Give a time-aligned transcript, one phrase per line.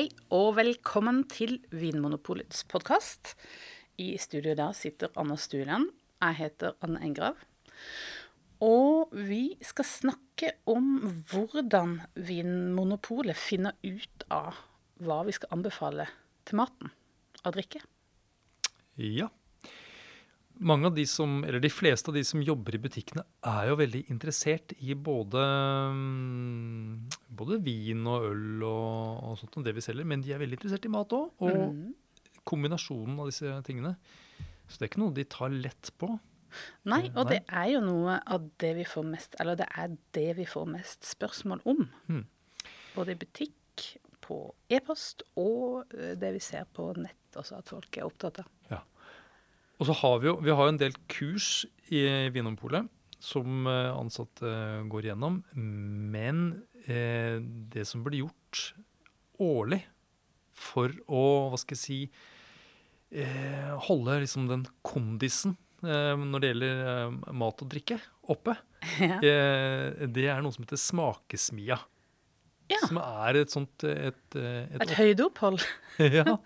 [0.00, 3.34] Hei og velkommen til Vinmonopolets podkast.
[4.00, 5.90] I studio der sitter Anna Stuland.
[6.24, 7.36] Jeg heter Anne Engrav.
[8.64, 14.62] Og vi skal snakke om hvordan Vinmonopolet finner ut av
[15.04, 16.08] hva vi skal anbefale
[16.48, 16.94] til maten
[17.44, 17.84] og drikke.
[18.96, 19.28] Ja.
[20.60, 23.76] Mange av de som, eller De fleste av de som jobber i butikkene, er jo
[23.80, 25.40] veldig interessert i både,
[25.96, 30.58] mm, både vin og øl og, og sånt, det vi selger, men de er veldig
[30.58, 31.30] interessert i mat òg.
[31.40, 31.94] Og Mm.
[32.44, 33.94] kombinasjonen av disse tingene.
[34.68, 36.18] Så det er ikke noe de tar lett på.
[36.84, 37.38] Nei, og Nei.
[37.38, 40.66] det er jo noe av det vi får mest Eller det er det vi får
[40.66, 41.88] mest spørsmål om.
[42.08, 42.24] Mm.
[42.96, 43.54] Både i butikk,
[44.20, 48.50] på e-post og eh, det vi ser på nett også, at folk er opptatt av.
[49.80, 52.02] Og så har vi jo vi har en del kurs i
[52.34, 52.88] Vinopolet
[53.20, 54.50] som eh, ansatte
[54.92, 55.40] går gjennom.
[55.56, 56.42] Men
[56.86, 57.40] eh,
[57.72, 58.62] det som blir gjort
[59.40, 59.80] årlig
[60.60, 61.98] for å, hva skal jeg si,
[63.16, 68.56] eh, holde liksom den kondisen eh, når det gjelder eh, mat og drikke oppe,
[69.00, 69.16] Ja.
[69.20, 71.80] eh, det er noe som heter smakesmia.
[72.70, 72.78] Ja.
[72.86, 75.62] Som er et sånt eh, et, eh, et, Et høydeopphold.
[76.18, 76.36] ja.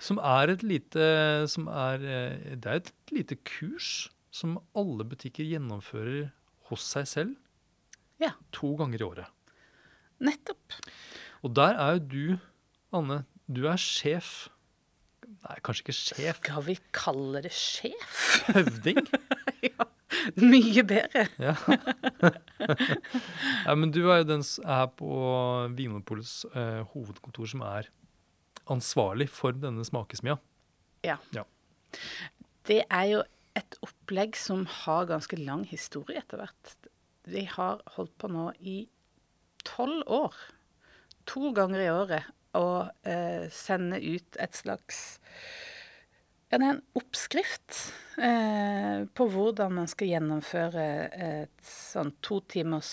[0.00, 1.08] Som er et lite
[1.52, 6.30] som er, eh, Det er et lite kurs som alle butikker gjennomfører
[6.70, 7.36] hos seg selv
[8.22, 8.32] Ja.
[8.52, 9.32] to ganger i året.
[10.24, 10.78] Nettopp.
[11.44, 12.38] Og der er jo du,
[12.96, 14.48] Anne, du er sjef
[15.26, 16.38] Nei, kanskje ikke sjef.
[16.40, 18.18] Skal vi kalle det sjef?
[18.54, 19.00] Høvding.
[19.66, 19.86] ja.
[20.52, 21.26] Mye bedre.
[21.46, 21.54] Ja.
[23.66, 25.10] ja, men du er jo den som er på
[25.76, 27.90] Vinmonopolets eh, hovedkontor som er
[28.72, 30.38] ansvarlig for denne smakesmia.
[31.06, 31.18] Ja.
[31.34, 31.44] Ja.
[32.66, 33.22] Det er jo
[33.56, 36.74] et opplegg som har ganske lang historie etter hvert.
[37.26, 38.84] Vi har holdt på nå i
[39.66, 40.34] tolv år,
[41.26, 45.18] to ganger i året, å eh, sende ut et slags
[46.50, 47.78] ja, det er en oppskrift
[48.22, 52.92] eh, på hvordan man skal gjennomføre et sånn to timers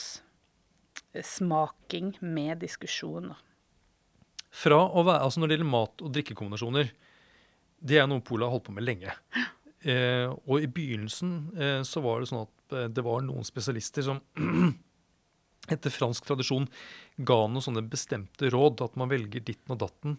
[1.13, 3.37] eh, smaking med diskusjoner.
[4.53, 6.89] Fra å være, altså Når det gjelder mat- og drikkekombinasjoner,
[7.83, 9.17] det er noe Polet har holdt på med lenge.
[9.83, 14.05] Eh, og i begynnelsen eh, så var det sånn at eh, det var noen spesialister
[14.05, 14.21] som
[15.75, 16.69] etter fransk tradisjon
[17.19, 20.15] ga noen sånne bestemte råd, at man velger ditten og datten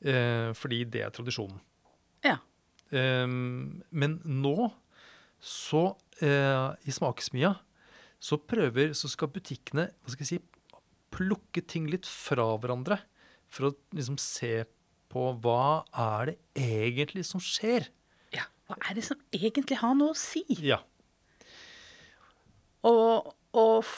[0.00, 1.60] eh, fordi det er tradisjonen.
[2.24, 2.38] Ja.
[2.94, 4.70] Ehm, men nå,
[5.40, 5.84] så
[6.24, 7.54] eh, i Smakesmia,
[8.18, 10.40] så prøver, så skal butikkene hva skal jeg si,
[11.14, 13.00] plukke ting litt fra hverandre.
[13.48, 14.66] For å liksom se
[15.08, 17.88] på hva er det egentlig som skjer.
[18.34, 18.44] ja.
[18.68, 20.44] Hva er det som egentlig har noe å si?
[20.60, 20.82] Ja.
[22.88, 23.94] Og, og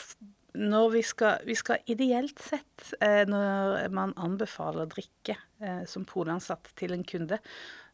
[0.55, 6.71] når vi skal, vi skal ideelt sett, eh, når man anbefaler drikke eh, som polansatt
[6.79, 7.39] til en kunde,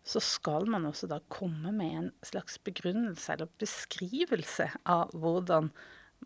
[0.08, 5.72] så skal man også da komme med en slags begrunnelse eller beskrivelse av hvordan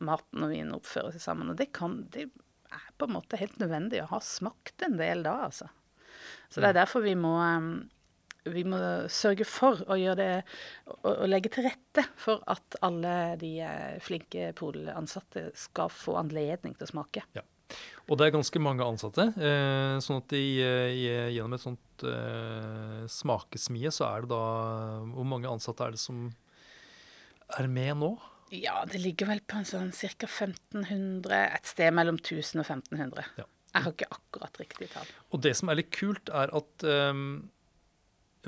[0.05, 1.49] maten og vinen oppfører seg sammen.
[1.51, 2.27] Og det, kan, det
[2.71, 5.71] er på en måte helt nødvendig å ha smakt en del da, altså.
[6.51, 7.71] Så det er derfor vi må eh,
[8.49, 8.77] vi må
[9.11, 10.29] sørge for å det
[10.89, 16.73] å, å legge til rette for at alle de eh, flinke polansatte skal få anledning
[16.77, 17.25] til å smake.
[17.37, 17.45] Ja.
[18.09, 19.29] Og det er ganske mange ansatte.
[19.37, 21.05] Eh, sånn at i, i,
[21.37, 24.43] gjennom et sånt eh, smakesmie, så er det da
[25.13, 26.29] Hvor mange ansatte er det som
[27.57, 28.11] er med nå?
[28.51, 30.27] Ja, det ligger vel på en sånn ca.
[30.27, 33.31] 1500, et sted mellom 1000 og 1500.
[33.39, 33.47] Ja.
[33.71, 35.07] Jeg har ikke akkurat riktig tall.
[35.31, 37.23] Og det som er litt kult, er at um,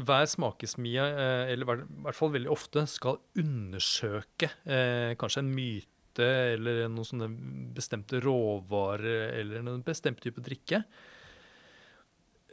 [0.02, 6.30] hver smakesmie, eh, eller i hvert fall veldig ofte, skal undersøke eh, kanskje en myte
[6.54, 7.30] eller noen sånne
[7.78, 10.84] bestemte råvarer eller en bestemt type drikke.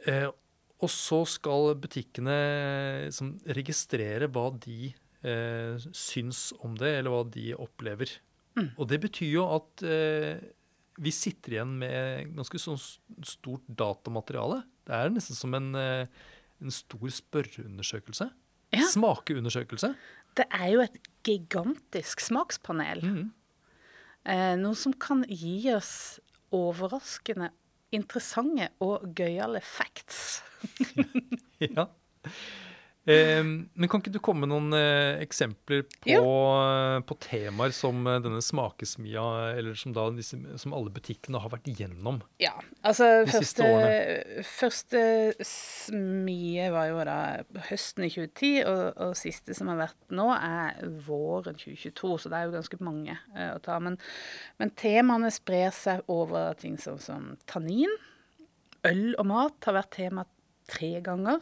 [0.07, 0.29] Eh,
[0.81, 2.35] og så skal butikkene
[3.05, 8.15] liksom, registrere hva de eh, syns om det, eller hva de opplever.
[8.75, 10.41] Og det betyr jo at eh,
[11.01, 12.79] vi sitter igjen med ganske sånn
[13.25, 14.61] stort datamateriale.
[14.87, 16.07] Det er nesten som en, eh,
[16.61, 18.27] en stor spørreundersøkelse.
[18.75, 18.87] Ja.
[18.91, 19.93] Smakeundersøkelse.
[20.35, 20.97] Det er jo et
[21.27, 23.03] gigantisk smakspanel.
[23.03, 23.23] Mm.
[24.25, 26.19] Eh, noe som kan gi oss
[26.55, 27.51] overraskende
[27.91, 30.41] interessante og gøyale facts.
[31.61, 31.83] Ja.
[33.09, 36.17] Eh, men kan ikke du komme med noen eh, eksempler på,
[37.09, 39.23] på temaer som eh, denne smakesmia,
[39.57, 42.19] eller som, da som alle butikkene har vært igjennom?
[42.43, 42.53] Ja,
[42.85, 44.43] altså De siste årene?
[44.45, 45.01] første
[45.47, 47.17] smie var jo da
[47.71, 52.37] høsten i 2010, og, og siste som har vært nå, er våren 2022, så det
[52.37, 53.79] er jo ganske mange eh, å ta.
[53.81, 53.97] Men,
[54.61, 57.97] men temaene sprer seg over ting som, som tannin,
[58.85, 60.23] Øl og mat har vært tema
[60.71, 61.41] tre ganger.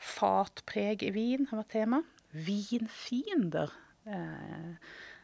[0.00, 2.02] Fatpreg i vin har vært tema.
[2.32, 3.70] Vinfiender.
[4.06, 4.74] Eh,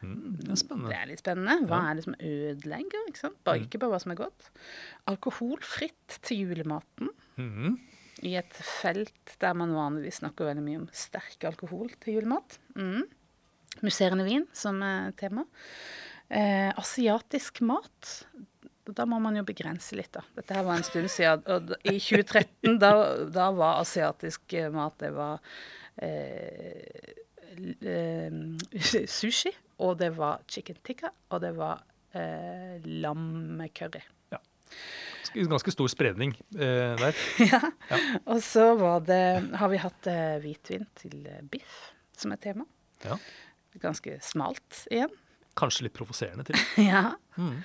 [0.03, 0.89] Mm, det er spennende.
[0.91, 1.53] det er litt spennende.
[1.67, 1.89] Hva Ja.
[1.89, 3.07] er det som ødelegger?
[3.09, 3.31] Ikke?
[3.43, 3.65] Bare, Mm.
[3.65, 4.49] ikke bare hva som er godt.
[5.07, 7.09] Alkoholfritt til julematen.
[7.37, 7.79] Mhm.
[8.23, 12.59] I et felt der man vanligvis snakker veldig mye om sterk alkohol til julemat.
[12.75, 13.03] Mm.
[13.81, 15.45] Musserende vin som er tema.
[16.29, 18.25] Eh, asiatisk mat.
[18.95, 20.23] Da må man jo begrense litt, da.
[20.37, 21.43] Dette her var en stund siden.
[21.51, 22.91] Og i 2013, da,
[23.33, 25.41] da var asiatisk eh, mat Det var
[26.03, 27.15] eh,
[27.81, 28.37] eh,
[29.09, 29.51] sushi,
[29.83, 31.83] og det var chicken tikka, og det var
[32.15, 34.03] eh, lammecurry.
[34.33, 34.41] Ja.
[35.35, 37.21] Ganske stor spredning eh, der.
[37.51, 37.61] ja.
[38.25, 39.21] Og så var det,
[39.59, 42.65] har vi hatt eh, hvitvin til eh, biff som er tema.
[43.05, 43.19] Ja.
[43.83, 45.13] Ganske smalt igjen.
[45.57, 46.59] Kanskje litt provoserende til.
[46.91, 47.09] ja.
[47.37, 47.57] Mm.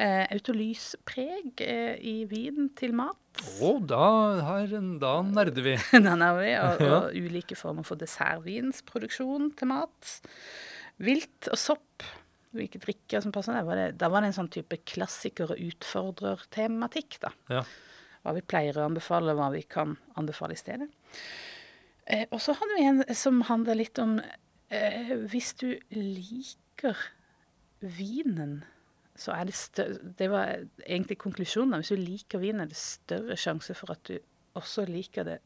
[0.00, 3.42] Eh, autolyspreg eh, i vin til mat.
[3.64, 4.04] Og da,
[4.44, 5.74] her, da nerder vi.
[6.06, 6.54] da nerder vi.
[6.60, 10.14] Og, og ulike former for dessertvinsproduksjon til mat.
[11.02, 12.06] Vilt og sopp.
[12.56, 13.66] Hvilke drikker som passer der.
[13.68, 17.34] Var det, da var det en sånn type klassiker- og utfordrer-tematikk, da.
[17.52, 17.66] Ja.
[18.24, 20.88] Hva vi pleier å anbefale, hva vi kan anbefale i stedet.
[22.08, 24.16] Eh, og så hadde vi en som handler litt om
[24.72, 26.96] eh, Hvis du liker
[27.80, 28.60] vinen,
[29.18, 31.80] så er det større Det var egentlig konklusjonen.
[31.82, 34.18] Hvis du liker vin, er det større sjanse for at du
[34.58, 35.38] også liker det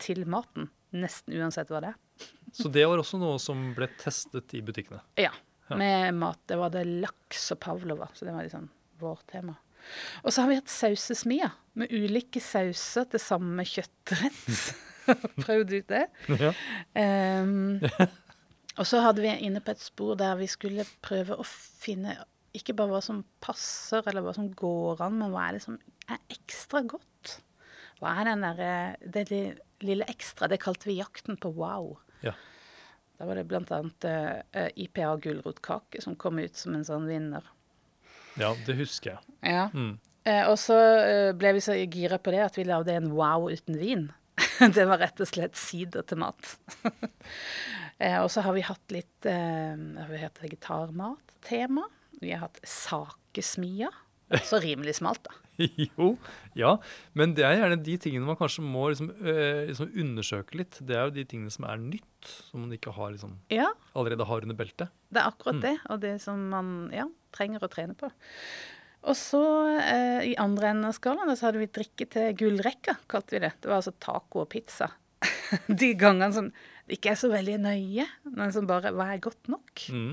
[0.00, 0.70] til maten.
[0.96, 2.28] Nesten uansett hva det er.
[2.56, 5.02] Så det var også noe som ble testet i butikkene.
[5.20, 5.32] Ja.
[5.70, 5.76] Ja.
[5.78, 6.40] Med mat.
[6.50, 8.66] Det var det laks og pavlova, så det var liksom
[8.98, 9.54] vårt tema.
[10.24, 14.56] Og så har vi hatt sausesmia, med ulike sauser til samme kjøttrett.
[15.44, 16.02] Prøvd ut det.
[16.40, 16.50] Ja.
[16.98, 17.78] Ehm,
[18.78, 22.18] og så hadde vi inne på et spor der vi skulle prøve å finne
[22.56, 25.76] ikke bare hva som passer, eller hva som går an, men hva er det som
[26.10, 27.36] er ekstra godt?
[28.00, 29.26] Hva er den der, det
[29.84, 30.48] lille ekstra?
[30.50, 31.92] Det kalte vi jakten på wow.
[32.24, 32.34] Ja.
[33.20, 37.44] Da var det blant annet eh, IPA gulrotkake som kom ut som en sånn vinner.
[38.40, 39.36] ja, det husker jeg.
[39.44, 39.66] Ja.
[39.74, 39.98] Mm.
[40.28, 43.46] Uh, og så uh, ble vi så gira på det at vi lagde en wow
[43.48, 44.08] uten vin.
[44.76, 46.56] det var rett og slett sider til mat.
[48.00, 51.84] eh, og så har vi hatt litt eh, har vi hatt vegetarmat-tema.
[52.20, 53.90] Vi har hatt sakesmia.
[54.30, 55.36] Også rimelig smalt, da.
[55.76, 56.14] Jo,
[56.56, 56.76] ja.
[57.18, 60.78] Men det er gjerne de tingene man kanskje må liksom, øh, liksom undersøke litt.
[60.86, 63.66] Det er jo de tingene som er nytt, som man ikke har liksom, Ja,
[63.98, 64.88] allerede har under beltet.
[65.10, 65.64] det er akkurat Mm.
[65.66, 65.74] det.
[65.90, 67.04] Og det som man ja,
[67.36, 68.08] trenger å trene på.
[69.10, 69.42] Og så
[69.80, 73.52] eh, i andre enden av skalaen så hadde vi drikke til gullrekka, kalte vi det.
[73.60, 74.90] Det var altså taco og pizza.
[75.68, 76.52] De gangene som
[76.94, 79.84] ikke er så veldig nøye, men som bare Hva er godt nok?
[79.92, 80.12] Mm.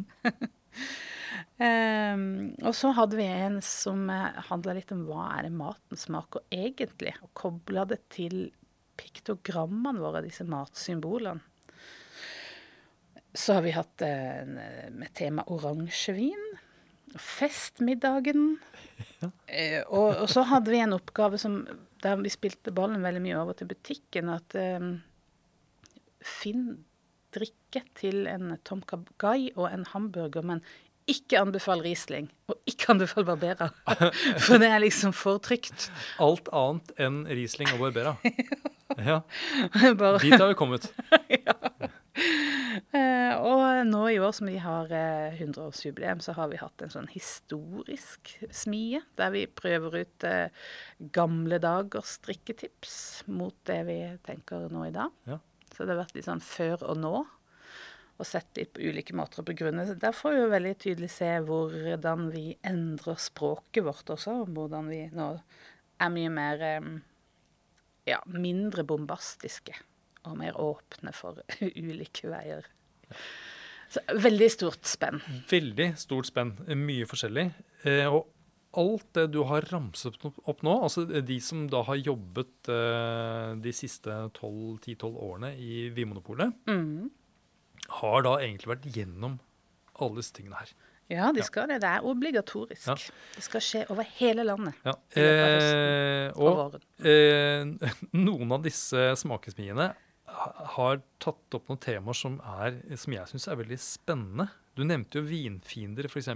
[1.57, 2.24] Um,
[2.68, 6.45] og så hadde vi en som uh, handla litt om hva er det maten smaker
[6.53, 8.47] egentlig, og kobla det til
[8.97, 11.44] piktogrammene våre, disse matsymbolene.
[13.38, 16.47] Så har vi hatt eh, en, eh, med tema oransjevin.
[17.18, 18.57] Festmiddagen.
[19.47, 21.62] Eh, og, og så hadde vi en oppgave som,
[22.03, 24.29] der vi spilte ballen veldig mye over til butikken.
[24.33, 24.83] At eh,
[26.27, 26.68] finn
[27.35, 30.63] drikke til en Tom Kagai og en hamburger, men
[31.07, 32.27] ikke anbefal Riesling.
[32.51, 33.69] Og ikke anbefal Barbera.
[34.46, 35.88] For det er liksom for trygt.
[36.24, 38.17] Alt annet enn Riesling og Barbera.
[38.98, 39.19] Ja,
[40.00, 40.88] Bare, Dit har vi kommet.
[41.29, 41.53] ja.
[43.36, 47.10] og nå i år som vi har eh, 100-årsjubileum, så har vi hatt en sånn
[47.12, 50.55] historisk smie, der vi prøver ut eh,
[51.13, 55.13] gamle dagers strikketips mot det vi tenker nå i dag.
[55.29, 55.38] Ja.
[55.77, 57.13] Så det har vært litt sånn før og nå,
[58.17, 59.86] og sett litt på ulike måter å begrunne.
[60.01, 64.89] Der får vi jo veldig tydelig se hvordan vi endrer språket vårt også, og hvordan
[64.89, 65.27] vi nå
[66.01, 66.65] er mye mer
[68.07, 69.75] ja, mindre bombastiske
[70.27, 72.65] og mer åpne for ulike veier.
[73.88, 75.22] Så veldig stort spenn.
[75.48, 76.55] Veldig stort spenn.
[76.75, 77.46] Mye forskjellig.
[77.88, 78.27] Eh, og
[78.77, 83.74] alt det du har ramset opp- nå, altså de som da har jobbet eh, de
[83.74, 87.10] siste 10-12 årene i Vimonopolet, Mm.
[88.01, 89.39] har da egentlig vært gjennom
[90.00, 90.74] alle disse tingene her.
[91.10, 91.77] Ja, de skal det.
[91.81, 92.86] Det er obligatorisk.
[92.89, 92.96] Ja.
[93.38, 94.75] Det skal skje over hele landet.
[94.84, 94.93] Ja.
[95.15, 97.63] Eh, og eh,
[98.27, 99.93] noen av disse smakesmiene
[100.75, 104.50] har tatt opp noen temaer som, er, som jeg syns er veldig spennende.
[104.75, 106.27] Du nevnte jo vinfiender, f.eks.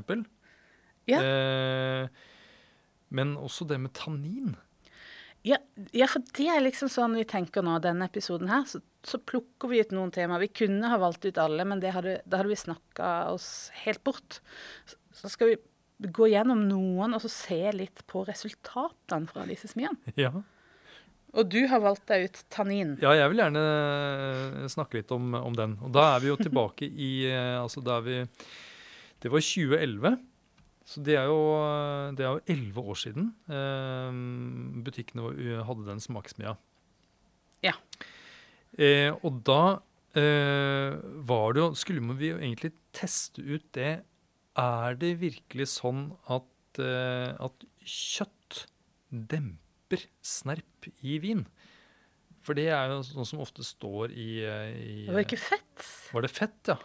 [1.10, 1.22] Ja.
[1.22, 2.10] Eh,
[3.12, 4.54] men også det med tannin.
[5.42, 5.58] Ja,
[5.98, 8.68] ja, for det er liksom sånn vi tenker nå, denne episoden her.
[8.70, 10.44] Så, så plukker vi ut noen temaer.
[10.46, 14.04] Vi kunne ha valgt ut alle, men det hadde, da hadde vi snakka oss helt
[14.06, 14.40] bort.
[14.86, 15.60] Så, så skal vi
[16.02, 20.14] gå gjennom noen og så se litt på resultatene fra disse smiene.
[20.18, 20.34] Ja.
[21.32, 22.98] Og du har valgt deg ut tannin.
[23.02, 25.78] Ja, jeg vil gjerne eh, snakke litt om, om den.
[25.86, 28.18] Og da er vi jo tilbake i eh, Altså, da er vi
[29.22, 30.18] Det var 2011.
[30.88, 34.20] Så det er jo elleve år siden eh,
[34.86, 36.56] butikkene hadde den smaksmia.
[37.62, 37.76] Ja.
[38.74, 39.82] Eh, og da
[40.18, 40.96] eh,
[41.28, 43.90] var det jo Skulle vi jo egentlig teste ut det
[44.56, 48.64] Er det virkelig sånn at, eh, at kjøtt
[49.12, 51.46] demper snerp i vin?
[52.42, 55.86] For det er jo sånn som ofte står i, eh, i Det var ikke fett.
[56.16, 56.80] Var det fett, ja?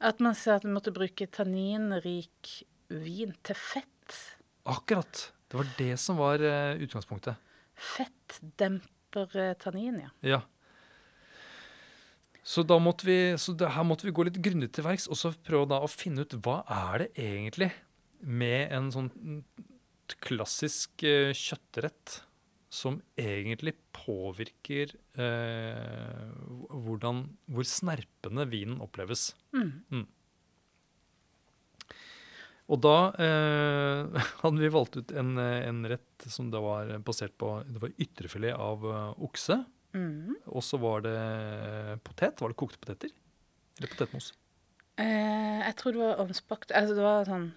[0.00, 4.20] At man sier at man måtte bruke tanninrik vin til fett.
[4.68, 5.28] Akkurat.
[5.48, 7.40] Det var det som var eh, utgangspunktet.
[7.78, 10.12] Fett demper eh, tannin, ja.
[10.34, 10.40] Ja.
[12.48, 15.18] Så, da måtte vi, så det, her måtte vi gå litt grundig til verks og
[15.20, 17.68] så prøve da å finne ut hva er det egentlig
[18.24, 19.10] med en sånn
[20.24, 22.22] klassisk eh, kjøttrett
[22.72, 26.24] som egentlig påvirker eh,
[26.68, 29.30] hvordan, hvor snerpende vinen oppleves.
[29.56, 30.04] Mm.
[32.68, 37.36] Og da eh, hadde vi valgt ut en, eh, en rett som det var basert
[37.40, 39.62] på det var ytrefilet av eh, okse.
[39.96, 40.36] Mm.
[40.52, 41.16] Og så var det
[42.04, 42.42] potet.
[42.42, 43.14] Var det kokte poteter?
[43.78, 44.34] Eller potetmos?
[44.98, 47.50] Eh, jeg tror det var ovnsbakt Altså det var sånn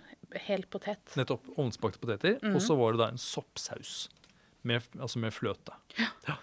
[0.45, 1.03] hel potet.
[1.19, 1.51] Nettopp.
[1.59, 2.37] Ovnsbakte poteter.
[2.39, 2.55] Mm.
[2.55, 4.05] Og så var det da en soppsaus.
[4.67, 5.73] Med, altså med fløte.
[6.27, 6.37] Ja.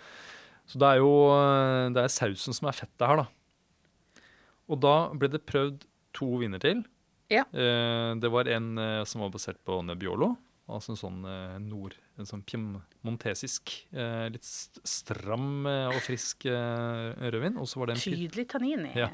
[0.69, 4.25] Så det er jo eh, det er sausen som er fettet her, da.
[4.69, 5.87] Og da ble det prøvd
[6.19, 6.83] to viner til.
[7.29, 7.45] Ja.
[7.53, 10.33] Eh, det var en eh, som var basert på Nebbiolo.
[10.69, 11.97] Altså en sånn eh, nord...
[12.19, 17.55] En sånn piemontesisk, litt stram og frisk rødvin.
[17.63, 18.91] Og så var det en Tydelig tannin i.
[18.99, 19.07] Ja.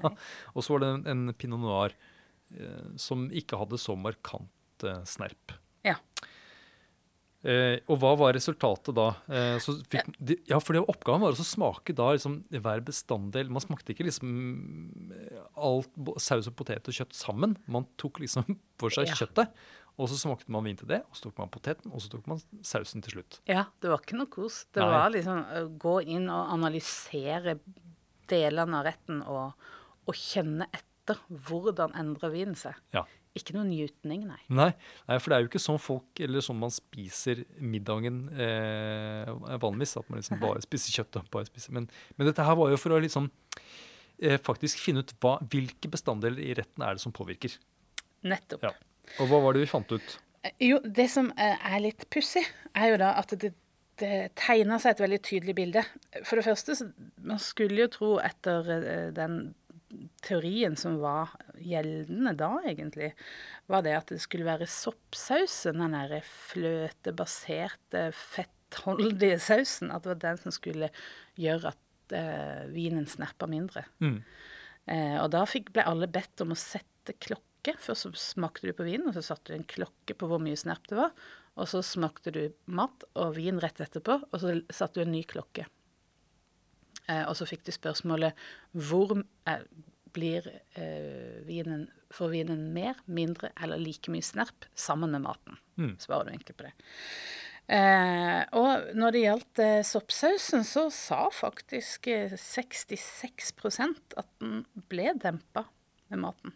[0.57, 1.93] Og så var det en, en pinot noir
[2.97, 5.53] som ikke hadde så markant snerp.
[5.85, 5.99] Ja.
[7.45, 9.11] Eh, og hva var resultatet da?
[9.29, 13.51] Eh, så fikk, de, ja, for Oppgaven var å smake da liksom hver bestanddel.
[13.53, 14.31] Man smakte ikke liksom
[15.13, 15.91] eh, alt
[16.25, 17.59] saus og potet og kjøtt sammen.
[17.69, 18.49] Man tok liksom
[18.81, 19.19] for seg Ja.
[19.21, 19.53] kjøttet,
[20.01, 21.03] og så smakte man vin til det.
[21.11, 23.41] Og så tok man poteten, og så tok man sausen til slutt.
[23.51, 24.63] Ja, det var ikke noe kos.
[24.75, 24.89] Det Nei.
[24.97, 27.59] var liksom å gå inn og analysere
[28.33, 29.53] delene av retten og,
[30.09, 32.81] og kjenne etter hvordan endrer vinen seg.
[32.97, 33.05] Ja.
[33.35, 34.39] Ikke noe njutning, nei.
[34.55, 34.69] Nei,
[35.09, 39.97] nei, for det er jo ikke sånn folk, eller sånn man spiser middagen eh, vanligvis.
[39.99, 41.75] At man liksom bare spiser kjøtt og bare spiser.
[41.75, 43.27] Men, men dette her var jo for å liksom
[44.23, 47.57] eh, faktisk finne ut hva, hvilke bestanddeler i retten er det som påvirker.
[48.25, 48.63] Nettopp.
[48.69, 48.71] Ja.
[49.19, 50.15] Og hva var det vi fant ut?
[50.45, 52.45] Eh, Jo, det som eh, er litt pussig,
[52.79, 53.51] er jo da at det,
[53.99, 55.85] det tegner seg et veldig tydelig bilde.
[56.23, 56.87] For det første, så,
[57.19, 59.41] man skulle jo tro etter eh, den
[60.25, 63.13] teorien som var gjeldende da, egentlig,
[63.71, 70.23] var det at det skulle være soppsausen, den derre fløtebaserte, fettholdige sausen, at det var
[70.27, 70.91] den som skulle
[71.41, 73.87] gjøre at eh, vinen snerpa mindre.
[74.05, 74.21] Mm.
[74.91, 77.77] Eh, og da fikk, ble alle bedt om å sette klokke.
[77.81, 80.59] Først så smakte du på vinen, og så satte du en klokke på hvor mye
[80.59, 81.15] snerp det var.
[81.55, 85.23] Og så smakte du mat og vin rett etterpå, og så satte du en ny
[85.29, 85.67] klokke.
[87.09, 88.37] Eh, og så fikk du spørsmålet
[88.73, 89.65] hvor eh,
[90.15, 90.47] blir
[90.79, 95.57] eh, vinen Får vinen mer, mindre eller like mye snerp sammen med maten?
[95.81, 95.97] Mm.
[95.99, 96.71] Svarer du egentlig på det.
[97.75, 104.61] Eh, og når det gjaldt eh, soppsausen, så sa faktisk eh, 66% at den
[104.93, 105.65] ble dempa
[106.13, 106.55] med maten.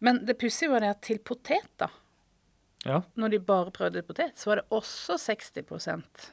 [0.00, 1.90] Men det pussige var det at til potet, da,
[2.86, 3.02] Ja.
[3.20, 6.30] når de bare prøvde potet, så var det også 60%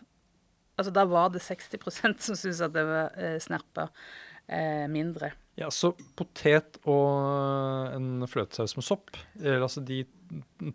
[0.78, 3.90] Altså da var det 60% som syntes at det var eh, snerpa
[4.48, 5.32] eh, mindre.
[5.58, 10.04] Ja, så potet og en fløtesaus med sopp, altså de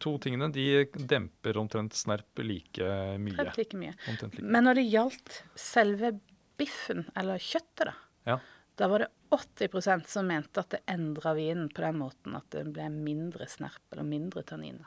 [0.02, 2.82] to tingene, de demper omtrent snerp like
[3.20, 3.36] mye.
[3.38, 3.92] Helt like mye.
[4.08, 4.40] Like.
[4.42, 6.14] Men når det gjaldt selve
[6.58, 7.94] biffen, eller kjøttet, da,
[8.26, 8.38] Ja.
[8.76, 12.66] da var det 80% som mente at det endra vinen på den måten at det
[12.72, 14.86] ble mindre snerp eller mindre tanniner.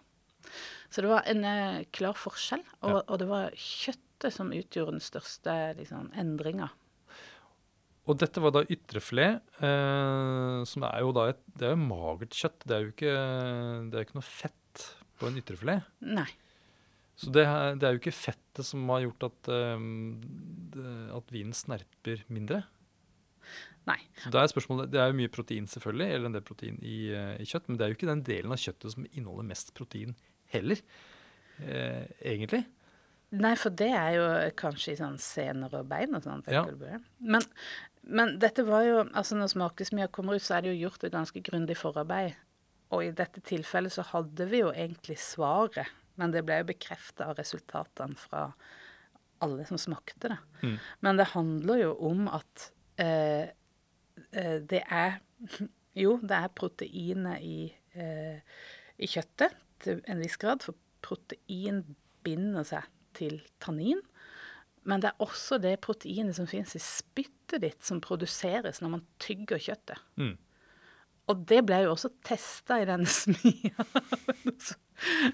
[0.89, 3.01] Så det var en eh, klar forskjell, og, Ja.
[3.07, 6.69] og det var kjøttet som utgjorde den største liksom, endringa.
[8.05, 12.37] Og dette var da ytrefilet, eh, som er jo da et Det er jo magert
[12.37, 12.65] kjøtt.
[12.65, 13.15] Det er jo ikke,
[13.89, 14.83] det er ikke noe fett
[15.17, 15.87] på en ytrefilet.
[16.05, 16.27] Nei.
[17.15, 17.45] Så det,
[17.79, 22.61] det er jo ikke fettet som har gjort at, eh, at vinen snerper mindre.
[23.85, 23.99] Nei.
[24.17, 26.97] Så det, er spørsmålet, Det er jo mye protein, selvfølgelig, eller en del protein i,
[27.13, 29.73] eh, i kjøtt, men det er jo ikke den delen av kjøttet som inneholder mest
[29.77, 30.15] protein
[30.53, 30.81] heller,
[31.61, 32.65] eh, egentlig.
[33.35, 34.25] Nei, for det er jo
[34.57, 36.43] kanskje i sånn sener og bein og sånn.
[36.51, 36.63] Ja.
[37.19, 37.45] Men,
[38.05, 41.13] men dette var jo altså Når smakesmia kommer ut, så er det jo gjort et
[41.13, 42.35] ganske grundig forarbeid.
[42.93, 47.31] Og i dette tilfellet så hadde vi jo egentlig svaret, men det ble jo bekrefta
[47.31, 48.47] av resultatene fra
[49.43, 50.37] alle som smakte det.
[50.61, 50.75] Mm.
[51.07, 52.69] Men det handler jo om at
[53.01, 53.49] eh,
[54.31, 55.19] eh, det er
[55.95, 58.41] Jo, det er proteinet i, eh,
[58.99, 61.85] i kjøttet til en viss grad, for protein
[62.25, 64.01] binder seg til tannin.
[64.85, 69.05] Men det er også det proteinet som finnes i spyttet ditt, som produseres når man
[69.21, 70.01] tygger kjøttet.
[70.21, 70.35] Mm.
[71.31, 73.87] Og det ble jo også testa i denne smia.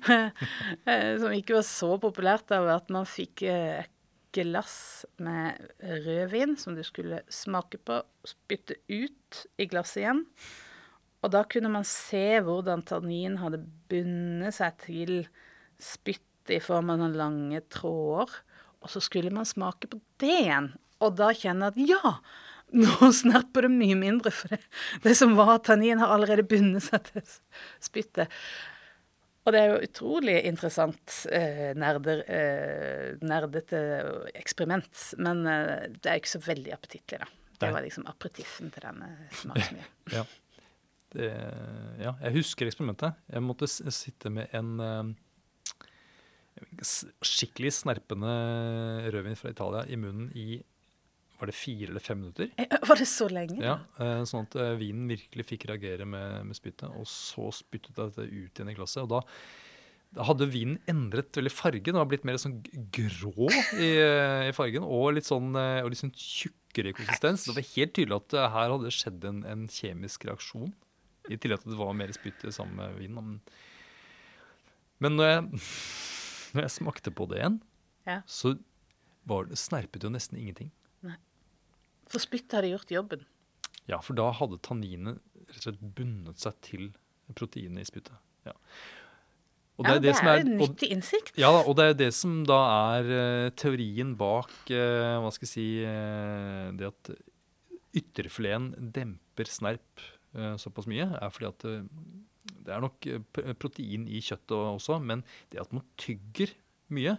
[0.01, 3.91] Eh, som ikke var så populært av at man fikk eh, et
[4.34, 5.60] glass med
[6.05, 10.24] rødvin som du skulle smake på, spytte ut i glasset igjen.
[11.22, 15.13] Og da kunne man se hvordan tannin hadde bundet seg til
[15.81, 18.39] spyttet i form av noen lange tråder.
[18.82, 20.72] Og så skulle man smake på det igjen.
[21.02, 22.16] Og da kjenne at ja,
[22.72, 24.62] nå snerper det mye mindre, for det,
[25.06, 27.26] det som var tannin, har allerede bundet seg til
[27.84, 28.42] spyttet.
[29.42, 33.80] Og det er jo utrolig interessant eh, nerder, eh, nerdete
[34.38, 34.92] eksperiment.
[35.18, 37.30] Men eh, det er jo ikke så veldig appetittlig, da.
[37.62, 39.12] Det var liksom aperitiffen til denne
[39.42, 39.92] smaksmyen.
[40.18, 40.26] Ja.
[41.12, 41.28] Det,
[42.00, 43.18] ja, jeg husker eksperimentet.
[43.28, 45.10] Jeg måtte sitte med en eh,
[46.81, 48.31] skikkelig snerpende
[49.13, 50.62] rødvin fra Italia i munnen i
[51.41, 52.51] var det fire eller fem minutter.
[52.62, 53.58] Eh, Var det så lenge?
[53.65, 56.91] Ja, eh, Sånn at eh, vinen virkelig fikk reagere med, med spyttet.
[56.93, 59.01] Og så spyttet jeg dette ut igjen i glasset.
[59.08, 59.22] Og da,
[60.20, 61.81] da hadde vinen endret veldig farge.
[61.88, 62.60] Den var blitt mer sånn
[62.93, 67.48] grå i, eh, i fargen og litt sånn, eh, og litt sånn tjukkere i konsistens.
[67.50, 70.70] Det var helt tydelig at eh, her hadde det skjedd en, en kjemisk reaksjon.
[71.25, 73.17] I tillegg til at det var mer spytt sammen med vinen.
[73.17, 73.41] Men,
[75.01, 75.65] men når, jeg,
[76.55, 77.60] når jeg smakte på det igjen,
[78.08, 78.22] Ja.
[78.25, 78.55] så
[79.29, 80.72] var det, snerpet jo nesten ingenting.
[82.12, 83.22] For spyttet hadde gjort jobben.
[83.88, 86.89] Ja, for da hadde tanninet rett og slett bundet seg til
[87.38, 88.17] proteinet i spyttet.
[88.43, 88.51] Ja.
[89.81, 91.38] Ja, det det er en nyttig innsikt.
[91.39, 92.58] ja, og det er jo det som da
[92.98, 97.13] er uh, teorien bak uh, hva skal jeg si uh, Det at
[97.97, 101.63] ytterfileten demper snerp såpass mye, er fordi at
[102.43, 106.54] det er nok eh, protein i kjøttet også, men det at man tygger
[106.93, 107.17] mye,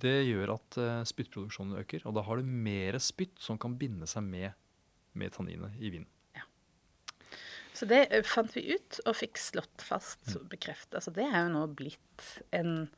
[0.00, 2.06] det gjør at eh, spyttproduksjonen øker.
[2.08, 4.56] Og da har du mer spytt som kan binde seg med,
[5.12, 6.08] med tanninet i vinen.
[7.76, 11.00] Så det eh, fant vi ut og fikk slått fast og bekreftet.
[11.04, 12.26] Så det er jo nå blitt
[12.56, 12.88] en,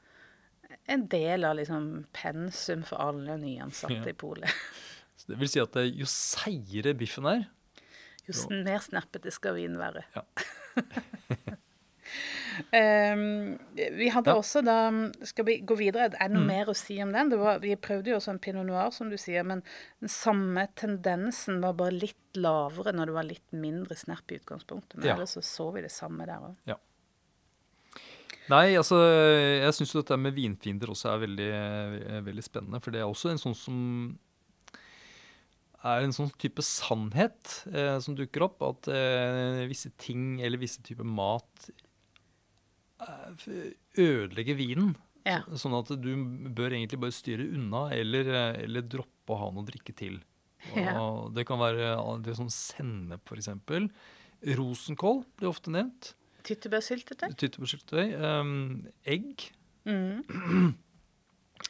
[0.91, 4.09] en del av liksom pensum for alle nyansatte Ja.
[4.11, 4.63] i polet.
[5.29, 7.45] Det vil si at jo seigere biffen er,
[8.33, 10.03] Jo s- mer snappete skal vinen være.
[10.17, 10.23] Ja.
[12.73, 13.59] Um,
[13.99, 14.37] vi hadde Ja.
[14.37, 14.77] også da
[15.25, 16.11] Skal vi gå videre?
[16.21, 16.47] Er det noe Mm.
[16.51, 17.31] mer å si om den?
[17.31, 19.63] Det var, vi prøvde jo også en pinot noir, som du sier, men
[20.01, 24.97] den samme tendensen var bare litt lavere når det var litt mindre snerp i utgangspunktet.
[24.99, 25.15] Men Ja.
[25.17, 26.57] ellers så så vi det samme der òg.
[28.51, 28.97] Nei, altså,
[29.63, 31.51] jeg syns dette med vinfiender også er veldig,
[32.11, 32.83] eh, veldig spennende.
[32.83, 34.19] For det er også en sånn som
[35.83, 38.63] er en sånn type sannhet eh, som dukker opp.
[38.67, 41.71] At eh, visse ting eller visse typer mat
[43.03, 44.95] eh, ødelegger vinen.
[45.27, 45.41] Ja.
[45.47, 46.11] Så, sånn at du
[46.51, 50.21] bør egentlig bare styre unna eller, eh, eller droppe å ha noe å drikke til.
[50.73, 50.97] Og Ja.
[51.35, 53.51] Det kan være det som sennep, f.eks.
[54.59, 56.15] Rosenkål blir ofte nevnt.
[56.47, 57.35] Tyttebærsyltetøy?
[57.39, 58.15] Tyttebærsyltetøy.
[58.19, 59.51] Um, egg.
[59.87, 60.23] Mm.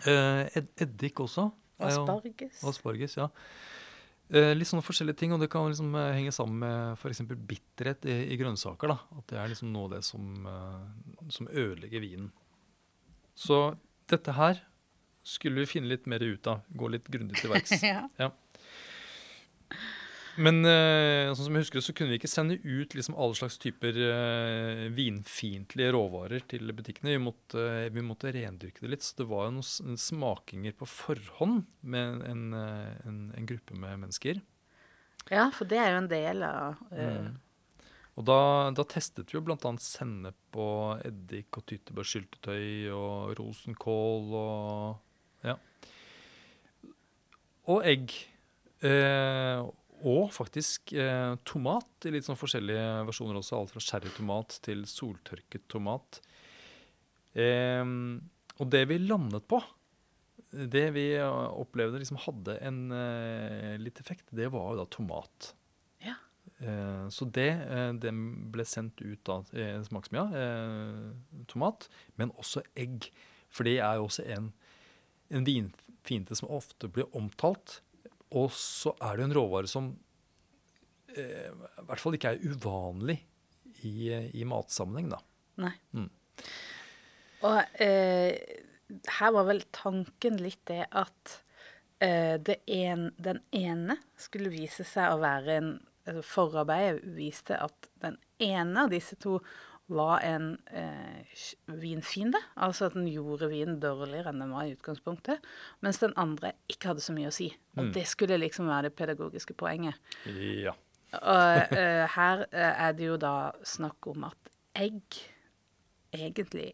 [0.08, 1.50] Uh, ed eddik også.
[1.82, 2.62] Asparges.
[2.62, 2.70] jo-?
[2.70, 3.28] Asparges, ja.
[4.32, 7.20] Eh, litt sånne forskjellige ting, og det kan liksom eh, henge sammen med f.eks.
[7.28, 8.88] bitterhet i, i grønnsaker.
[8.94, 12.30] da, At det er liksom noe av det som, eh, som ødelegger vinen.
[13.36, 13.58] Så
[14.08, 14.62] dette her
[15.22, 16.64] skulle vi finne litt mer ut av.
[16.72, 17.76] Gå litt grundig til verks.
[18.22, 18.30] ja.
[20.40, 23.58] Men uh, sånn som jeg husker så kunne vi ikke sende ut liksom alle slags
[23.60, 27.12] typer uh, vinfiendtlige råvarer til butikkene.
[27.16, 29.04] Vi måtte, uh, vi måtte rendyrke det litt.
[29.04, 34.40] Så det var jo noen smakinger på forhånd med en, en, en gruppe med mennesker.
[35.30, 37.32] ja, for det er jo en del av Mm.
[38.20, 39.56] Og da, da testet vi jo bl.a.
[39.80, 45.56] sennep og eddik og tyttebærsyltetøy og rosenkål og ja.
[47.72, 48.12] Og egg.
[48.82, 49.62] Eh,
[50.02, 53.58] og faktisk eh, tomat i litt sånn forskjellige versjoner også.
[53.60, 56.18] Alt fra sherrytomat til soltørket tomat.
[57.38, 57.84] Eh,
[58.58, 59.62] og det vi landet på,
[60.52, 65.52] det vi eh, opplevde liksom hadde en eh, litt effekt, det var jo da tomat.
[66.04, 66.18] Ja.
[66.60, 68.12] Eh, så det, eh, det
[68.52, 71.88] ble sendt ut av eh, smaksmia, eh, tomat,
[72.20, 73.08] men også egg.
[73.52, 74.52] For det er jo også en,
[75.32, 77.80] en vinfiende som ofte blir omtalt.
[78.38, 79.92] Og så er det en råvare som
[81.14, 83.18] eh, i hvert fall ikke er uvanlig
[83.84, 85.20] i, i matsammenheng, da.
[85.62, 85.74] Nei.
[85.92, 86.08] Mm.
[87.46, 88.60] Og eh,
[89.18, 91.38] her var vel tanken litt det at
[92.02, 97.90] eh, det en, den ene skulle vise seg å være en altså Forarbeidet viste at
[98.02, 99.36] den ene av disse to
[99.94, 101.22] var en eh,
[101.80, 102.38] vinfiende.
[102.56, 105.44] Altså at den gjorde vinen dårligere enn den var i utgangspunktet.
[105.84, 107.50] Mens den andre ikke hadde så mye å si.
[107.76, 107.92] Og Mm.
[107.94, 109.94] det skulle liksom være det pedagogiske poenget.
[110.26, 110.72] Ja.
[111.12, 115.02] Og eh, her eh, er det jo da snakk om at egg
[116.12, 116.72] egentlig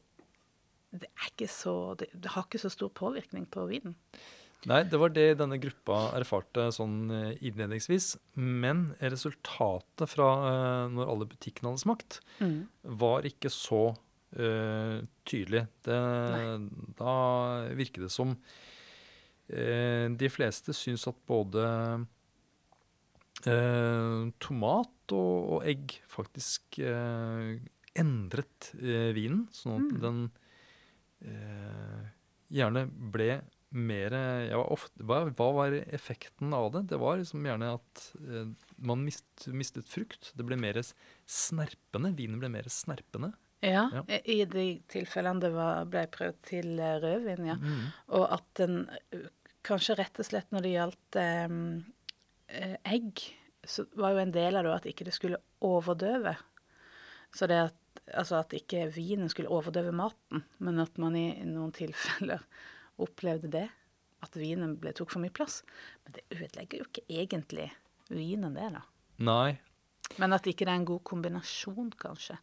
[0.90, 3.96] det, er ikke så, det, det har ikke så stor påvirkning på vinen.
[4.66, 8.16] Nei, det var det denne gruppa erfarte sånn eh, innledningsvis.
[8.34, 12.18] Men resultatet fra uh, når alle butikkene hadde smakt,
[12.82, 15.62] var ikke så uh, tydelig.
[15.86, 16.00] Det,
[16.98, 17.14] da
[17.78, 21.66] virket det som uh, de fleste syns at både
[24.42, 28.70] tomat og, og egg faktisk endret
[29.14, 30.18] vinen, sånn at den
[31.22, 32.08] eh,
[32.54, 33.30] gjerne ble
[33.70, 34.14] mer
[34.56, 36.86] ofte, hva, hva var effekten av det?
[36.92, 38.46] Det var liksom gjerne at eh,
[38.80, 40.30] man mist, mistet frukt.
[40.38, 40.78] Det ble mer
[41.28, 42.14] snerpende.
[42.16, 43.34] Vinen ble mer snerpende.
[43.60, 44.04] Ja, Ja.
[44.22, 47.56] i de tilfellene det var, ble prøvd til eh, rødvin, ja.
[47.58, 47.88] Mm.
[48.14, 48.78] Og at den
[49.66, 51.58] kanskje rett og slett når det gjaldt eh,
[52.54, 53.24] eh, egg,
[53.68, 56.36] så var jo en del av det at ikke det skulle overdøve.
[57.34, 61.74] Så det at, altså at ikke vinen skulle overdøve maten, men at man i noen
[61.76, 62.46] tilfeller
[63.02, 63.66] opplevde det.
[64.24, 65.62] At vinen ble, tok for mye plass.
[66.04, 67.68] Men det ødelegger jo ikke egentlig
[68.10, 68.84] vinen, det, da.
[69.28, 69.58] Nei.
[70.18, 72.38] Men at ikke det er en god kombinasjon, kanskje.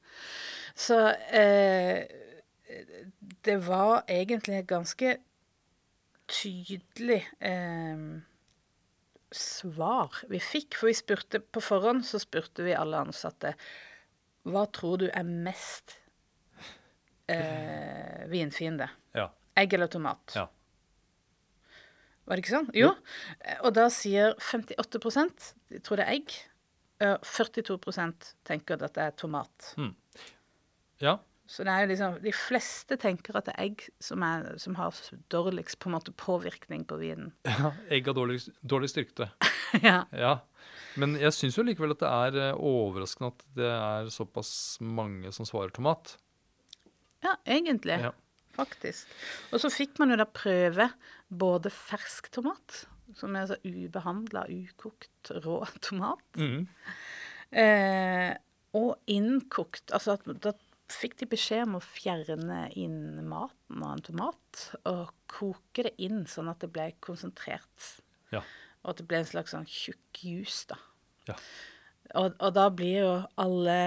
[0.77, 0.99] Så
[1.33, 2.05] eh,
[3.45, 5.17] det var egentlig et ganske
[6.31, 8.05] tydelig eh,
[9.35, 10.77] svar vi fikk.
[10.79, 13.55] For vi spurte på forhånd så spurte vi alle ansatte
[14.45, 15.95] hva tror du er mest
[17.31, 18.91] eh, vinfiende?
[19.17, 19.31] Ja.
[19.59, 20.35] Egg eller tomat?
[20.35, 20.47] Ja.
[22.25, 22.71] Var det ikke sånn?
[22.73, 22.89] Jo.
[23.61, 24.99] Og da sier 58
[25.69, 26.35] de tror det er egg.
[27.03, 29.73] 42% tenker at det er tomat.
[31.03, 31.19] ja.
[31.45, 34.73] Så det er jo liksom, de fleste tenker at det er egg som, er, som
[34.79, 34.97] har
[35.29, 37.35] dårligst på en måte påvirkning på vinen.
[37.45, 37.69] ja.
[37.93, 39.29] Egg har dårlig, dårlig styrke.
[39.85, 39.99] ja.
[40.09, 40.39] Ja.
[40.97, 45.29] Men jeg syns jo likevel at det er eh, overraskende at det er såpass mange
[45.35, 46.15] som svarer tomat.
[47.21, 47.99] ja, egentlig.
[48.01, 48.15] Ja.
[48.55, 49.11] Faktisk.
[49.51, 50.89] Og så fikk man jo da prøve
[51.27, 52.85] både fersk tomat,
[53.17, 56.63] som er altså ubehandla, ukokt, rå tomat, mm.
[57.61, 58.31] eh,
[58.75, 59.91] og innkokt.
[59.95, 60.55] Altså at da
[60.91, 66.25] fikk de beskjed om å fjerne inn maten av en tomat og koke det inn
[66.29, 67.87] sånn at det ble konsentrert.
[68.33, 68.43] Ja.
[68.83, 70.77] Og at det ble en slags sånn tjukk juice, da.
[71.31, 71.37] Ja.
[72.15, 73.77] Og, og da blir jo alle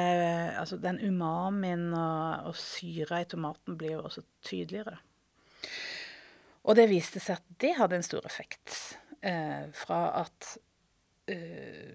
[0.58, 4.98] Altså den umamien og, og syra i tomaten blir jo også tydeligere.
[6.68, 8.74] Og det viste seg at det hadde en stor effekt.
[9.24, 10.50] Eh, fra at
[11.32, 11.94] eh,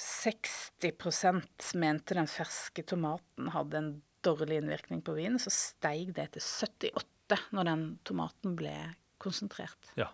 [0.00, 3.90] 60 mente den ferske tomaten hadde en
[4.24, 8.74] dårlig innvirkning på vinen, så steig det til 78 når den tomaten ble
[9.20, 9.92] konsentrert.
[10.00, 10.10] Ja.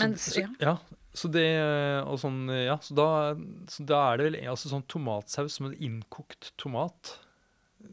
[0.00, 0.48] Men så, ja.
[0.58, 0.74] ja,
[1.14, 1.46] så det
[2.02, 3.08] og sånn, ja, så da,
[3.70, 7.14] så da er det vel altså sånn tomatsaus som en innkokt tomat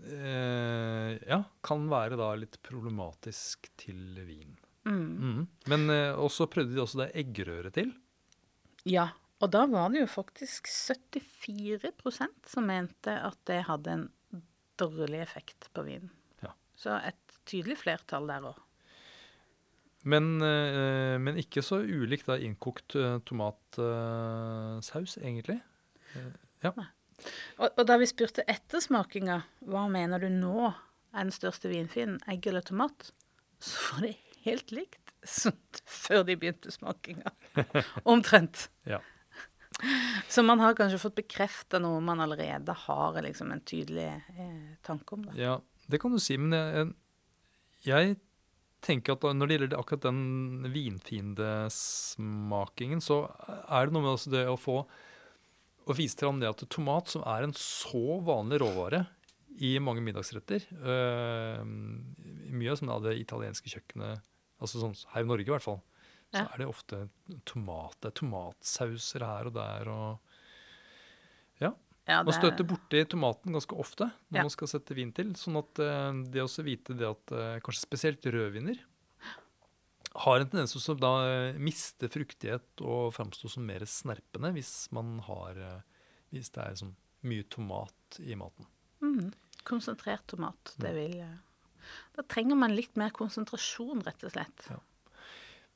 [0.09, 4.57] eh, Ja, kan være da litt problematisk til vin.
[4.89, 5.47] Mhm.
[5.69, 7.91] Men eh, også prøvde de også det eggerøre til.
[8.89, 9.11] Ja,
[9.41, 14.07] og da var det jo faktisk 74% som mente at det hadde en
[14.81, 16.09] dårlig effekt på vinen.
[16.41, 16.53] Ja.
[16.77, 18.59] Så et tydelig flertall der òg.
[20.03, 25.59] Men, eh, men ikke så ulikt da innkokt eh, tomatsaus, egentlig.
[26.15, 26.31] Eh,
[26.65, 26.73] ja.
[27.59, 32.47] Og, og da vi spurte ettersmakinga, hva mener du nå er den største vinfienden, egg
[32.49, 33.11] eller tomat,
[33.61, 34.15] så var det
[34.47, 35.53] helt likt som
[35.85, 37.33] før de begynte smakinga.
[38.13, 38.69] Omtrent.
[38.89, 39.03] ja.
[40.29, 45.15] Så man har kanskje fått bekrefta noe man allerede har liksom en tydelig eh, tanke
[45.15, 45.23] om.
[45.29, 45.37] Da.
[45.37, 45.53] Ja,
[45.89, 46.91] det kan du si, men jeg,
[47.87, 48.17] jeg
[48.81, 50.21] tenker at når det gjelder akkurat den
[50.73, 53.17] vinfiendesmakingen, så
[53.69, 54.77] er det noe med det å få
[55.89, 58.99] å vise til ham det at tomat, som er en så vanlig råvare
[59.61, 61.63] i mange middagsretter øh,
[62.51, 64.21] Mye av det italienske kjøkkenet,
[64.61, 65.81] altså sånn her i Norge i hvert fall,
[66.31, 66.43] så Ja.
[66.53, 66.97] er det ofte
[67.45, 67.95] tomat.
[67.99, 70.11] Det er tomatsauser her og der og
[71.59, 71.71] Ja.
[72.07, 74.41] Ja, Man er- støter borti tomaten ganske ofte når Ja.
[74.43, 75.33] man skal sette vin til.
[75.37, 78.79] Sånn at eh, det også vite det at eh, kanskje spesielt rødviner
[80.15, 84.91] har en tendens til å da eh, miste fruktighet og framstå som mer snerpende hvis
[84.91, 85.83] man har
[86.31, 86.95] Hvis det er sånn
[87.27, 88.65] mye tomat i maten.
[89.01, 89.33] Mm.
[89.67, 90.79] Konsentrert tomat, Mm.
[90.79, 91.37] det vil eh,
[92.15, 94.69] Da trenger man litt mer konsentrasjon, rett og slett.
[94.69, 94.77] Ja.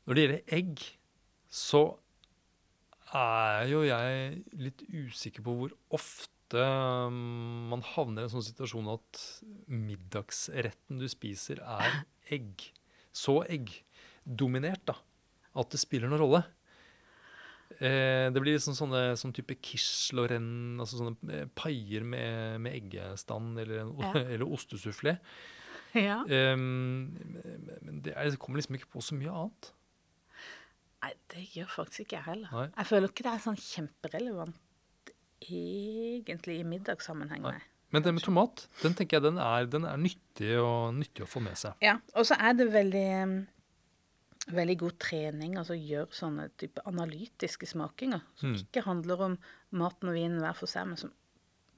[0.07, 0.83] Når det gjelder egg,
[1.51, 1.97] så
[3.15, 8.91] er jo jeg litt usikker på hvor ofte um, man havner i en sånn situasjon
[8.93, 9.21] at
[9.71, 12.67] middagsretten du spiser, er egg.
[13.15, 14.99] Så eggdominert, da.
[15.55, 16.43] At det spiller noen rolle.
[17.79, 19.57] Eh, det blir sånn, sånne sånn type
[20.15, 24.11] lorraine, altså sånne eh, paier med, med eggestand eller, Ja.
[24.35, 25.17] eller ostesufflé.
[25.95, 26.21] Ja.
[26.27, 29.71] Eh, men det, er, det kommer liksom ikke på så mye annet.
[31.05, 32.51] Nei, det gjør faktisk ikke jeg heller.
[32.55, 32.67] Nei.
[32.73, 34.61] Jeg føler ikke det er sånn kjemperelevant
[35.45, 37.43] egentlig i middagssammenheng.
[37.45, 37.59] Nei.
[37.93, 41.29] Men det med tomat, den tenker jeg den er, den er nyttig, og, nyttig å
[41.29, 41.75] få med seg.
[41.85, 43.09] Ja, og så er det veldig
[44.55, 48.57] veldig god trening, altså gjøre sånne type analytiske smakinger, som Mm.
[48.61, 49.37] ikke handler om
[49.71, 51.13] maten og vinen hver for seg, men som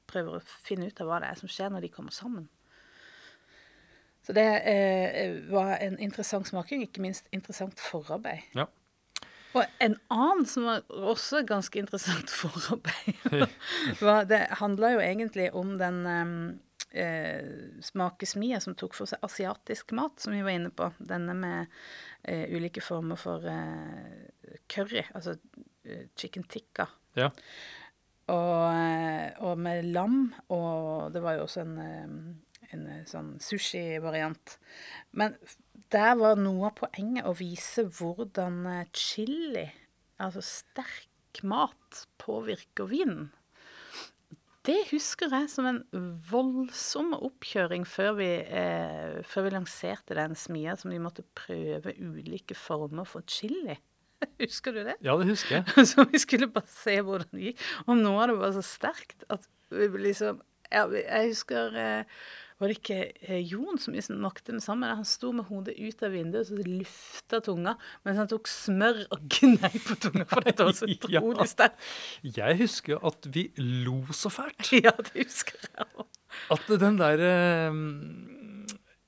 [0.07, 2.49] prøver å finne ut av hva det er som skjer når de kommer sammen.
[4.23, 8.43] Så det eh, var en interessant smaking, ikke minst interessant forarbeid.
[8.55, 8.65] Ja.
[9.55, 13.47] Og en annen som var også ganske interessant forarbeid,
[14.29, 16.35] det handla jo egentlig om den um,
[16.91, 17.45] eh,
[17.81, 20.89] smakesmia som tok for seg asiatisk mat, som vi var inne på.
[20.99, 21.73] Denne med
[22.23, 25.37] eh, ulike former for eh, curry, altså
[25.87, 26.89] eh, chicken tikka.
[27.17, 27.31] Ja.
[28.27, 33.37] Og, eh, og med lam, og det var jo også en, eh, en eh, sånn
[33.43, 34.57] sushi-variant.
[35.15, 35.37] Men
[35.93, 39.67] der var noe av poenget å vise hvordan eh, chili,
[40.21, 43.29] altså sterk mat, påvirker vinen.
[44.67, 45.77] Det husker jeg som en
[46.27, 52.57] voldsom oppkjøring før vi, eh, før vi lanserte den smia, som vi måtte prøve ulike
[52.57, 53.77] former for chili.
[54.41, 54.97] Husker du det?
[55.05, 55.85] ja, det husker jeg.
[55.91, 57.63] Så vi skulle bare se hvordan det gikk.
[57.85, 62.23] Og noe av det var så sterkt at vi liksom ja, Jeg husker eh,
[62.57, 64.87] Var det ikke eh, Jon som liksom makte det samme?
[64.97, 67.75] Han sto med hodet ut av vinduet og så lufta tunga
[68.07, 71.21] mens han tok smør og gnei på tunga, for dette var så Ja.
[71.21, 71.83] utrolig sterkt.
[72.25, 74.71] Jeg husker at vi lo så fælt.
[74.87, 76.07] Ja, det husker jeg òg.
[76.57, 77.77] At den der eh,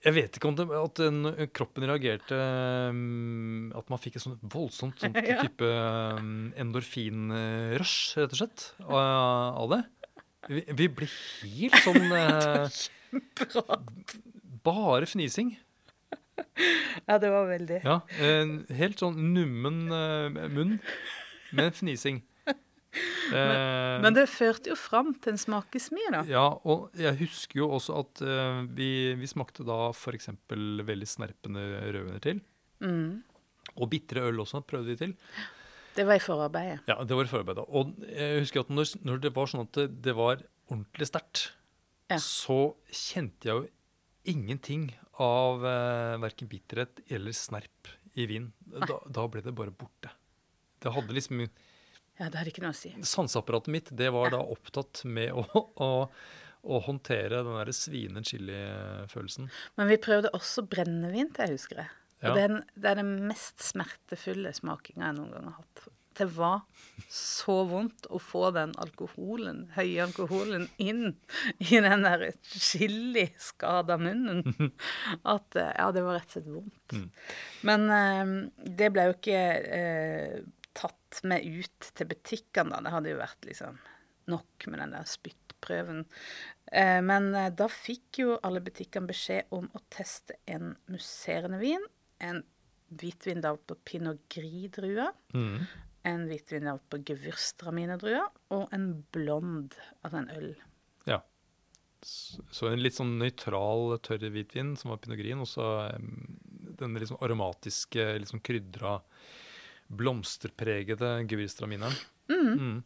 [0.05, 1.17] Jeg vet ikke om det, at den,
[1.53, 3.01] kroppen reagerte eh,
[3.81, 5.41] At man fikk et sånt voldsomt sånt Ja.
[5.43, 6.21] type eh,
[6.63, 9.81] endorfinrush, rett og slett, av, det.
[10.49, 12.07] Vi, vi ble helt sånn
[13.13, 13.79] eh, Bra.
[14.65, 15.55] Bare fnising.
[17.05, 17.81] Ja, det var veldig.
[17.83, 20.77] Ja, en helt sånn nummen eh, munn
[21.55, 22.23] med fnising.
[23.29, 26.23] Men, Men det førte jo fram til en smakesmie, da.
[26.27, 30.31] Ja, og jeg husker jo også at uh, vi, vi smakte da f.eks.
[30.49, 32.41] veldig snerpende rødviner til.
[32.81, 33.21] Mm.
[33.75, 35.13] Og bitre øl også prøvde vi til.
[35.95, 36.81] Det var i forarbeidet.
[36.89, 37.65] Ja, det var i forarbeidet.
[37.69, 41.45] Og jeg husker at når, når det var sånn at det, det var ordentlig sterkt,
[42.09, 42.17] Ja.
[42.23, 43.67] så kjente jeg jo
[44.29, 44.89] ingenting
[45.21, 48.49] av eh, verken bitterhet eller snerp i vin.
[48.65, 50.11] Da, da ble det bare borte.
[50.79, 52.91] Det hadde liksom Ja, det har ikke noe å si.
[53.05, 55.43] Sanseapparatet mitt det var da opptatt med å,
[55.79, 55.89] å,
[56.63, 59.47] å håndtere den der svine chili-følelsen.
[59.79, 61.85] Men vi prøvde også brennevin til, jeg husker.
[62.19, 62.31] Ja.
[62.31, 65.85] Og det er, den, det er den mest smertefulle smakinga jeg noen gang har hatt.
[66.19, 66.65] Det var
[67.07, 71.13] så vondt å få den alkoholen, høye alkoholen inn
[71.63, 74.43] i den der chiliskada munnen.
[75.23, 76.95] At eh, Ja, det var rett og slett vondt.
[76.95, 77.07] Mm.
[77.69, 78.33] Men eh,
[78.81, 79.41] det ble jo ikke
[79.79, 80.35] eh,
[80.77, 82.83] tatt med ut til butikkene, da.
[82.83, 83.79] Det hadde jo vært liksom
[84.29, 86.05] nok med den der spyttprøven.
[86.71, 91.85] Eh, men eh, da fikk jo alle butikkene beskjed om å teste en musserende vin.
[92.21, 92.43] En
[92.89, 95.13] hvitvin da på pinot gris-druer.
[95.33, 95.63] Mm.
[96.07, 98.25] En hvitvin av på gewürztraminer-drua.
[98.55, 100.51] Og en blond, altså en øl.
[101.09, 101.21] Ja.
[102.01, 105.65] Så en litt sånn nøytral, tørr hvitvin som var pinot og så
[106.79, 108.99] den litt sånn aromatiske, litt sånn krydra,
[109.89, 111.97] blomsterpregede gewürztramineren.
[112.29, 112.81] Mm.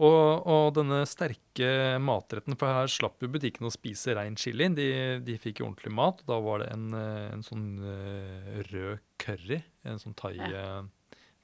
[0.00, 4.70] Og, og denne sterke matretten, for her slapp jo butikken å spise rein chili.
[4.72, 4.86] De,
[5.24, 6.22] de fikk jo ordentlig mat.
[6.24, 10.38] og Da var det en, eh, en sånn eh, rød curry, en sånn thai...
[10.40, 10.64] Ja.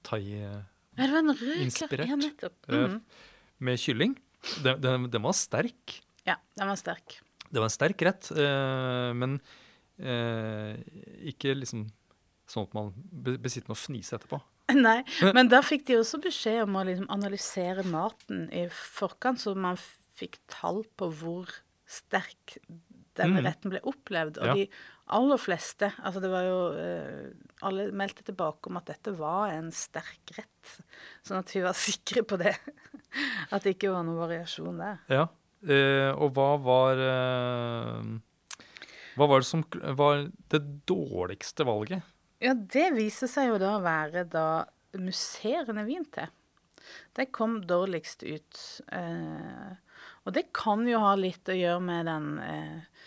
[0.09, 0.63] thai eh,
[0.97, 2.09] Ja, det var en rød Inspirert.
[2.09, 2.59] Ja, nettopp.
[2.73, 2.99] Mhm.
[3.59, 4.17] med kylling.
[4.65, 6.01] Den, den, den var sterk.
[6.27, 7.19] Ja, den var sterk.
[7.47, 9.39] Det var en sterk rett, eh, men
[10.03, 10.77] eh,
[11.31, 11.87] ikke liksom
[12.51, 12.93] sånn at man
[13.43, 14.41] besitter noe å fnise etterpå.
[14.75, 14.99] Nei,
[15.35, 19.79] men da fikk de også beskjed om å liksom analysere maten i forkant, så man
[20.19, 21.53] fikk tall på hvor
[21.87, 22.57] sterk
[23.19, 23.47] denne mm.
[23.47, 24.41] retten ble opplevd.
[24.43, 24.55] Og Ja.
[24.55, 24.67] de
[25.17, 27.33] aller fleste, altså det var jo eh,
[27.67, 30.77] Alle meldte tilbake om at dette var en sterk rett.
[31.25, 32.57] Sånn at vi var sikre på det.
[33.51, 34.99] At det ikke var noen variasjon der.
[35.09, 35.27] Ja,
[35.65, 38.11] eh, og hva var eh,
[39.17, 39.65] Hva var det som
[39.97, 42.05] var det dårligste valget?
[42.45, 44.67] Ja, det viser seg jo da å være da
[45.01, 46.29] musserende vin til.
[47.17, 48.61] Det kom dårligst ut.
[48.93, 49.73] Eh,
[50.27, 53.07] og det kan jo ha litt å gjøre med den eh,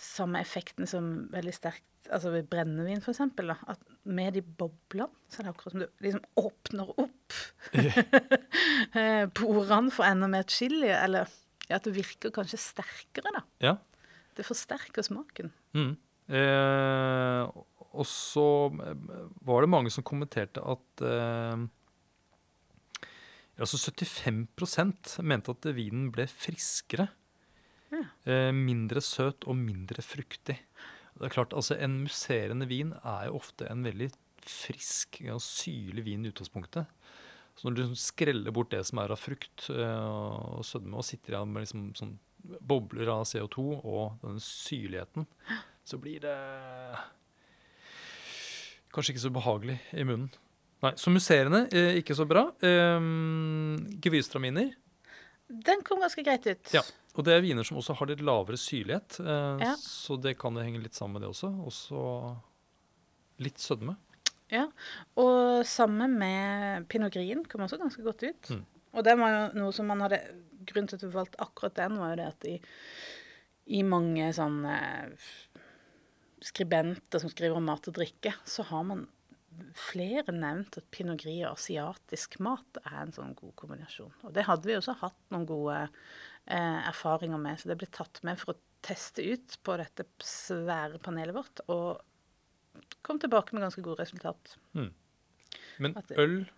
[0.00, 3.50] samme effekten som veldig sterkt Altså ved brennevin, eksempel.
[3.52, 7.34] At med de boblene, så er det akkurat som du liksom åpner opp
[7.76, 9.26] yeah.
[9.36, 10.88] porene for enda mer chili.
[10.88, 11.28] Eller
[11.66, 13.42] ja, at det virker kanskje sterkere, da.
[13.60, 13.74] Ja.
[14.38, 15.52] Det forsterker smaken.
[15.76, 15.90] Mm.
[16.32, 17.42] Eh,
[17.98, 18.46] og så
[18.84, 19.12] eh,
[19.48, 21.66] var det mange som kommenterte at eh,
[23.64, 27.08] altså 75% mente at vinen ble friskere.
[27.88, 28.04] Ja.
[28.28, 30.58] Eh, mindre søt og mindre fruktig.
[31.18, 34.10] Det er klart, altså En musserende vin er jo ofte en veldig
[34.48, 36.86] frisk og syrlig vin i utgangspunktet.
[37.58, 41.06] Så når du liksom skreller bort det som er av frukt eh, og sødme, og
[41.06, 42.18] sitter igjen med liksom sånn
[42.62, 45.26] bobler av CO2 og denne syrligheten,
[45.84, 46.36] så blir det
[48.94, 50.30] kanskje ikke så behagelig i munnen.
[50.84, 52.44] Nei, Så musserende, eh, ikke så bra.
[52.62, 54.74] Um, Gewürztraminer.
[55.48, 56.72] Den kom ganske greit ut.
[56.74, 56.82] Ja.
[57.18, 59.74] Og det er viner som også har litt lavere syrlighet, uh, Ja.
[59.80, 61.50] så det kan det henge litt sammen med det også.
[61.66, 62.02] Også
[63.42, 63.96] litt sødme.
[64.50, 64.68] Ja,
[65.16, 68.50] og sammen med Pinot Green kom også ganske godt ut.
[68.50, 68.64] Mm.
[68.94, 70.22] Og det var jo noe som man hadde
[70.68, 72.60] Grunnen til at vi valgte akkurat den, var jo det at i,
[73.78, 74.74] i mange sånne
[76.44, 79.06] skribenter som skriver om mat og drikke, så har man
[79.74, 84.12] flere nevnt at pinot gris og asiatisk mat er en sånn god kombinasjon.
[84.24, 85.78] Og det hadde vi også hatt noen gode
[86.46, 91.00] eh, erfaringer med, så det ble tatt med for å teste ut på dette svære
[91.02, 92.00] panelet vårt, og
[93.02, 94.56] kom tilbake med ganske gode resultat.
[95.78, 96.48] Men At det- øl,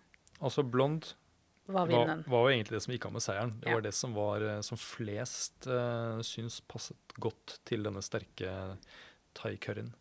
[0.41, 1.13] altså blond,
[1.67, 3.51] Var var, var jo egentlig det som gikk av med seieren.
[3.61, 3.73] Det Ja.
[3.75, 8.77] var det som, var, eh, som flest uh, syns passet godt til denne sterke
[9.35, 9.93] thai-curryen.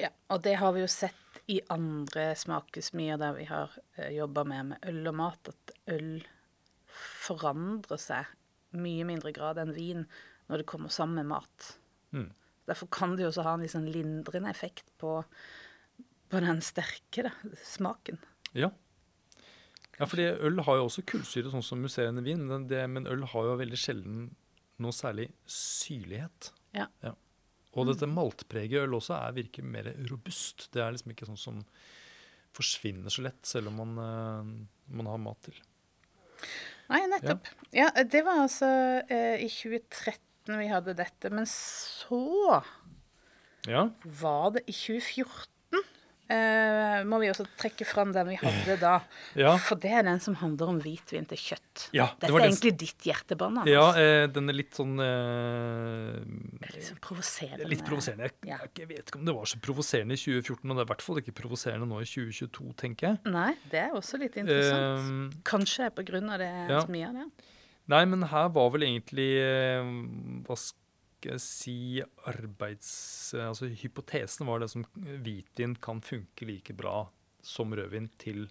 [0.00, 4.44] Ja, og det har vi jo sett i andre smakesmier der vi har uh, jobba
[4.48, 6.18] med, med øl og mat, at øl
[6.96, 8.32] forandrer seg
[8.76, 10.04] mye mindre grad enn vin
[10.50, 11.70] når det kommer sammen med mat.
[12.16, 12.30] Mm.
[12.66, 15.20] Derfor kan det jo også ha en sånn lindrende effekt på,
[16.30, 17.32] på den sterke da,
[17.64, 18.18] smaken.
[18.56, 18.70] Ja.
[19.98, 23.26] ja, fordi øl har jo også kullsyre, sånn som musserende vin, men, det, men øl
[23.32, 24.26] har jo veldig sjelden
[24.82, 26.52] noe særlig syrlighet.
[26.76, 26.88] Ja.
[27.04, 27.14] Ja.
[27.76, 30.68] Og dette maltpreget øl også er, virker mer robust.
[30.74, 31.62] Det er liksom ikke sånn som
[32.56, 35.58] forsvinner så lett, selv om man, eh, man har mat til.
[36.88, 37.48] Nei, nettopp.
[37.74, 38.68] Ja, det var altså
[39.10, 41.32] eh, i 2013 vi hadde dette.
[41.34, 42.62] Men så
[43.66, 45.50] Ja, var det i 2014.
[46.26, 48.96] Eh, må vi også trekke fram den vi hadde da.
[49.44, 49.52] ja.
[49.62, 51.84] For det er den som handler om hvitvin til kjøtt.
[51.94, 53.60] Ja, det Dette er egentlig egentlig ditt hjertebarn.
[53.60, 53.70] Anders.
[53.70, 56.16] ja eh, den er litt sånn eh,
[56.72, 57.68] litt sånn provoserende.
[57.70, 58.30] Litt provoserende.
[58.30, 58.58] Jeg, Ja.
[58.80, 61.04] jeg vet ikke om det var så provoserende i 2014, og det er i hvert
[61.06, 63.20] fall ikke provoserende nå i 2022, tenker jeg.
[63.36, 65.34] Nei, det er også litt interessant.
[65.34, 66.82] Eh, Kanskje på grunn av det ja.
[66.90, 67.28] mye av det.
[67.86, 69.86] Nei, men her var vel egentlig eh,
[70.42, 70.82] Hva skal
[71.28, 71.78] jeg si
[72.28, 72.90] Arbeids...
[73.38, 77.04] Altså hypotesen var det som hvitvin kan funke like bra
[77.46, 78.46] som rødvin til,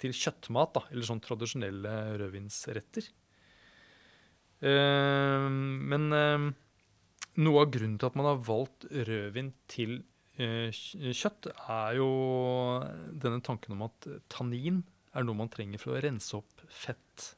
[0.00, 0.84] til kjøttmat, da.
[0.92, 3.10] Eller sånn tradisjonelle rødvinsretter.
[4.60, 6.46] Eh, men eh,
[7.40, 9.98] noe av grunnen til at man har valgt rødvin til
[10.40, 12.10] eh, kjøtt, er jo
[13.12, 14.82] denne tanken om at tannin
[15.16, 17.34] er noe man trenger for å rense opp fett.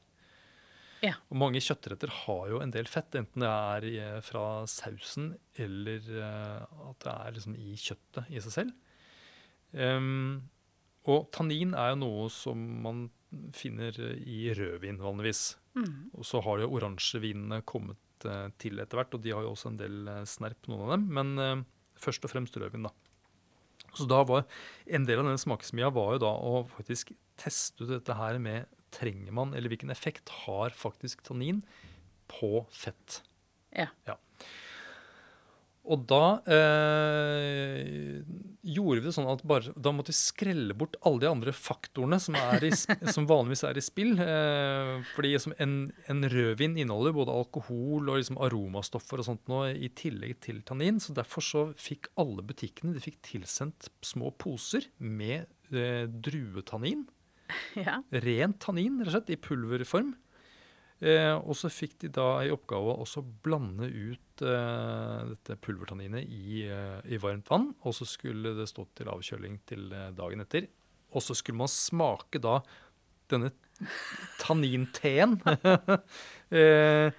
[1.03, 1.17] Ja.
[1.33, 6.89] Og mange kjøttretter har jo en del fett, enten det er fra sausen eller eh,
[6.91, 8.77] at det er liksom i kjøttet i seg selv.
[9.73, 10.51] Um,
[11.09, 13.07] og tannin er jo noe som man
[13.57, 13.97] finner
[14.29, 15.57] i rødvin vanligvis.
[15.75, 16.13] Mm.
[16.19, 19.73] Og så har jo oransjevinene kommet eh, til etter hvert, og de har jo også
[19.73, 21.09] en del eh, snerp, noen av dem.
[21.19, 21.65] Men uh,
[22.01, 22.93] først og fremst rødvin, da.
[23.97, 24.47] Så da var
[24.87, 27.11] en del av denne smakesmia var jo da å faktisk
[27.41, 31.63] teste ut dette her med trenger man, eller hvilken effekt har faktisk tannin
[32.31, 33.23] på fett.
[33.75, 33.89] Ja.
[35.83, 38.21] Og da eh,
[38.63, 42.21] gjorde vi det sånn at bare, da måtte vi skrelle bort alle de andre faktorene
[42.23, 42.71] som, er i,
[43.15, 44.13] som vanligvis er i spill.
[44.23, 45.75] Eh, fordi som en,
[46.13, 51.03] en rødvin inneholder både alkohol og liksom aromastoffer og sånt nå, i tillegg til tannin.
[51.03, 57.09] Så derfor så fikk alle butikkene de fikk tilsendt små poser med eh, druetannin.
[57.87, 58.01] ja.
[58.25, 60.13] Ren tannin, rett og slett, i pulverform.
[61.03, 66.29] Eh, og så fikk de da i oppgave å også blande ut eh, dette pulvertanninet
[66.31, 67.73] i, eh, i varmt vann.
[67.83, 70.69] Og så skulle det stå til avkjøling til eh, dagen etter.
[71.13, 72.61] Og så skulle man smake da
[73.33, 73.51] denne
[74.39, 75.39] tanninteen
[76.55, 77.11] eh,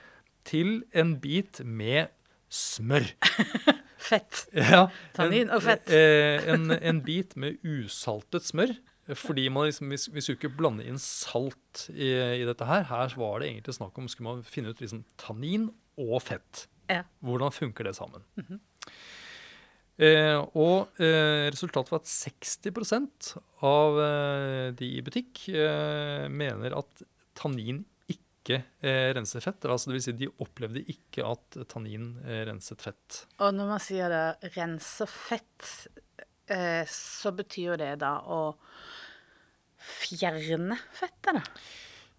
[0.47, 2.13] til en bit med
[2.53, 3.09] smør.
[4.07, 4.45] fett.
[4.55, 5.91] Ja, Tannin og fett.
[5.91, 8.75] eh, en, en bit med usaltet smør.
[9.03, 13.15] Fordi man liksom, hvis, vi skulle ikke blande inn salt i, i dette her, her
[13.19, 15.67] var det egentlig snakk om skulle man finne ut liksom tannin
[15.99, 16.67] og fett.
[16.91, 17.03] Ja.
[17.23, 18.23] Hvordan funker det sammen?
[19.99, 27.03] eh, og eh, resultatet var at 60 av eh, de i butikk eh, mener at
[27.39, 27.83] tannin
[28.43, 29.63] ikke eh, renser fett.
[29.67, 33.25] Altså det vil si de opplevde ikke at tannin eh, renset fett.
[33.39, 36.12] Og når man sier det renser fett, eh,
[36.89, 38.41] så betyr jo det da å
[39.83, 41.41] fjerne fettet, da.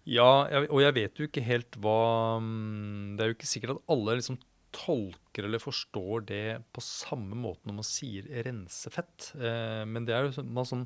[0.05, 3.87] Ja, og jeg vet jo ikke helt hva mm, Det er jo ikke sikkert at
[3.95, 4.37] alle liksom
[4.75, 6.43] tolker eller forstår det
[6.75, 9.31] på samme måte når man sier rensefett.
[9.31, 9.87] fett.
[9.87, 10.83] men det er jo sånn, man sånn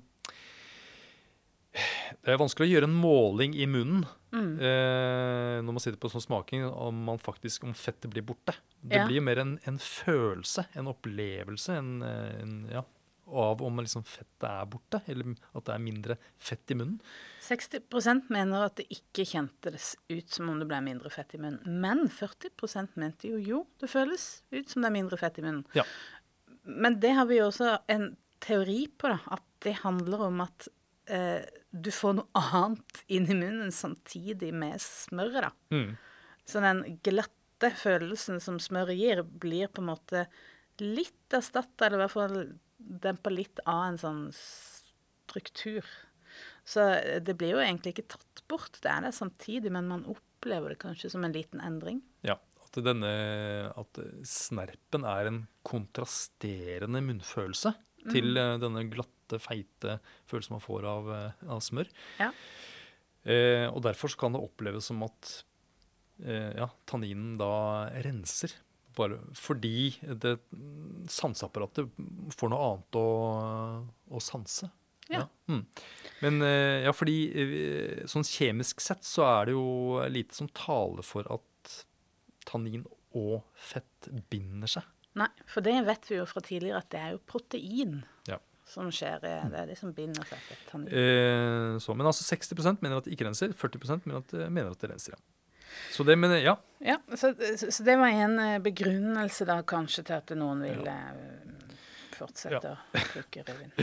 [1.74, 4.54] Det er vanskelig å gjøre en måling i munnen mm.
[5.66, 8.56] når man sitter på sånn smaking, om man faktisk om fettet blir borte.
[8.82, 9.06] Det Ja.
[9.06, 12.84] blir jo mer en, en følelse, en opplevelse, en, eh, en, ja,
[13.30, 16.99] av om liksom fettet er borte, eller at det er mindre fett i munnen.
[17.45, 21.80] 60% mener at det ikke kjentes ut som om det ble mindre fett i munnen.
[21.82, 25.63] Men 40% mente jo jo, det føles ut som det er mindre fett i munnen.
[25.77, 25.86] Ja.
[26.69, 28.11] Men det har vi jo også en
[28.43, 29.19] teori på, da.
[29.38, 30.69] At det handler om at
[31.11, 35.75] eh, du får noe annet inn i munnen samtidig med smøret, da.
[35.75, 35.91] Mm.
[36.49, 40.25] Så den glatte følelsen som smøret gir, blir på en måte
[40.82, 42.39] litt erstatta, eller i hvert fall
[42.80, 45.86] dempa litt av en sånn struktur.
[46.67, 46.86] Så
[47.25, 50.82] det blir jo egentlig ikke tatt bort, det er det samtidig, men man opplever det
[50.82, 52.01] kanskje som en liten endring.
[52.25, 53.11] Ja, at, denne,
[53.73, 57.73] at snerpen er en kontrasterende munnfølelse
[58.07, 59.99] til eh, denne glatte, feite
[60.30, 61.89] følelsen man får av, eh, av smør.
[62.21, 62.32] Ja.
[63.23, 65.34] Eh, og derfor så kan det oppleves som at
[66.23, 67.51] eh, ja, tanninen da
[68.05, 68.55] renser.
[68.98, 70.38] Bare fordi det
[71.12, 71.90] sanseapparatet
[72.36, 73.06] får noe annet å,
[74.10, 74.70] å sanse.
[75.10, 75.24] Ja.
[75.50, 75.64] Mm.
[76.22, 81.06] Men eh, ja, fordi eh, sånn kjemisk sett så er det jo lite som taler
[81.06, 81.80] for at
[82.50, 82.84] tannin
[83.18, 84.86] og fett binder seg.
[85.18, 87.96] Nei, for det vet vi jo fra tidligere at det er jo protein
[88.30, 88.38] Ja.
[88.70, 89.18] som skjer.
[89.24, 89.32] Det
[89.64, 90.94] er det som binder seg til tannin.
[90.94, 94.76] Eh, så, men altså 60% mener at det ikke renser, 40 mener at, det- mener
[94.78, 95.18] at det renser.
[95.18, 95.24] Ja.
[95.93, 96.57] Så det, men ja.
[96.80, 101.49] Ja, så, så det var en eh, begrunnelse da kanskje til at noen ville eh,
[102.19, 103.73] fortsette å bruke revyen.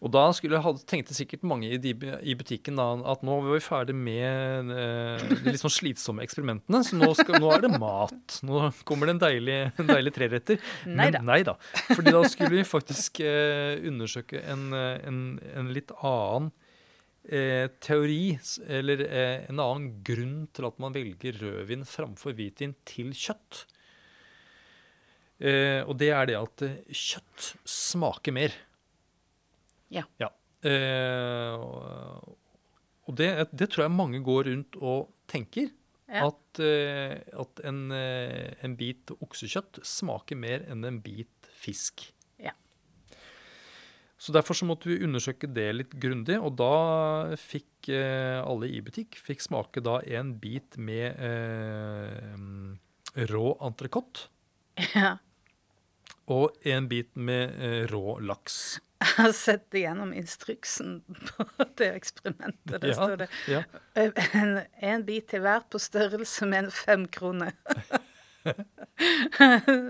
[0.00, 3.62] Og da skulle tenkte sikkert mange i, de, i butikken da, at nå var vi
[3.64, 8.40] ferdig med eh, de litt sånn slitsomme eksperimentene, så nå, skal, nå er det mat.
[8.46, 10.60] Nå kommer det en deilig, en deilig treretter.
[10.86, 11.20] Neida.
[11.20, 11.56] Men nei da.
[11.90, 15.22] Fordi da skulle vi faktisk eh, undersøke en, eh, en,
[15.54, 16.50] en litt annen
[17.30, 23.14] eh, teori, eller eh, en annen grunn til at man velger rødvin framfor hvitvin til
[23.16, 23.64] kjøtt.
[25.40, 28.54] Eh, og det er det at eh, kjøtt smaker mer.
[29.90, 30.04] Ja.
[30.60, 31.54] Eh,
[33.08, 35.70] og det, det tror jeg mange går rundt og tenker.
[36.10, 36.26] Ja.
[36.26, 42.10] At, eh, at en, en bit oksekjøtt smaker mer enn en bit fisk.
[44.20, 48.82] Så Derfor så måtte vi undersøke det litt grundig, og da fikk eh, alle i
[48.84, 52.36] butikk fikk smake da en bit med eh,
[53.32, 54.26] rå entrecôte
[55.00, 55.14] ja.
[56.28, 58.60] og en bit med eh, rå laks.
[59.00, 61.48] Jeg har sett igjennom instruksen på
[61.80, 62.76] det eksperimentet.
[62.76, 63.64] Der Ja, står det ja.
[63.96, 67.54] en, en bit til hver på størrelse med en femkrone.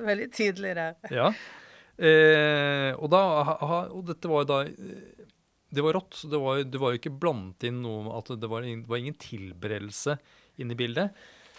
[0.07, 0.95] Veldig tydelig der.
[1.11, 1.33] Ja.
[2.01, 5.27] Eh, og, da, ha- og dette var jo da eh,
[5.69, 6.15] Det var rått.
[6.23, 9.03] så Det var, det var jo ikke blandet inn noe at det var, det var
[9.03, 10.17] ingen tilberedelse
[10.61, 11.13] inne i bildet.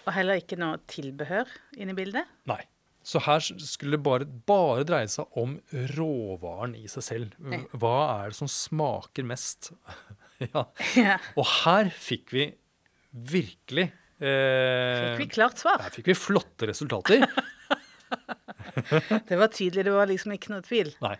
[0.07, 2.25] Og heller ikke noe tilbehør inne i bildet.
[2.49, 2.61] Nei.
[3.05, 5.55] Så her skulle det bare, bare dreie seg om
[5.95, 7.37] råvaren i seg selv.
[7.77, 9.71] Hva er det som smaker mest?
[10.53, 10.65] ja.
[10.97, 11.15] Ja.
[11.37, 12.45] Og her fikk vi
[13.11, 13.87] virkelig
[14.21, 15.81] eh, Fikk vi klart svar?
[15.85, 17.25] Her fikk vi flotte resultater.
[19.29, 20.93] Det var tydelig, det var liksom ikke noe tvil.
[21.03, 21.15] Nei.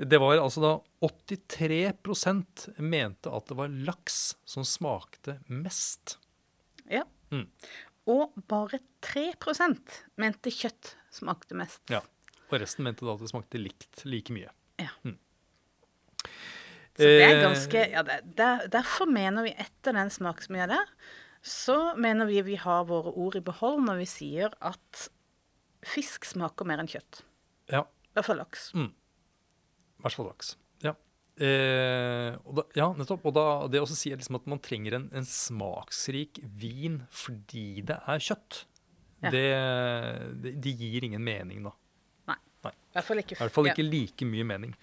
[0.00, 0.72] Det var altså da
[1.04, 6.16] 83% mente at det var laks som smakte mest.
[6.88, 7.04] Ja.
[7.30, 7.44] Mm.
[8.08, 11.82] Og bare 3% mente kjøtt smakte mest.
[11.92, 12.00] Ja.
[12.48, 14.48] Og resten mente da at det smakte likt like mye.
[17.00, 20.90] Så det er Eh, ganske ja, det, der, Derfor mener vi etter den smaksmye der,
[21.40, 25.08] så mener vi vi har våre ord i behold når vi sier at
[25.86, 27.22] fisk smaker mer enn kjøtt.
[27.70, 28.70] Ja, I hvert fall laks.
[28.74, 28.88] i
[30.04, 30.54] hvert fall laks.
[30.84, 30.94] Ja.
[31.40, 33.28] Eh, og da, ja, nettopp.
[33.30, 38.00] Og da, det også sier liksom at man trenger en, en smaksrik vin fordi det
[38.00, 38.64] er kjøtt.
[39.20, 39.32] Ja.
[39.32, 39.46] Det,
[40.42, 41.74] det, det gir ingen mening, da.
[42.32, 42.38] Nei.
[42.66, 42.74] Nei.
[42.74, 43.76] I hvert fall ikke, hvert fall ja.
[43.84, 44.76] like mye mening.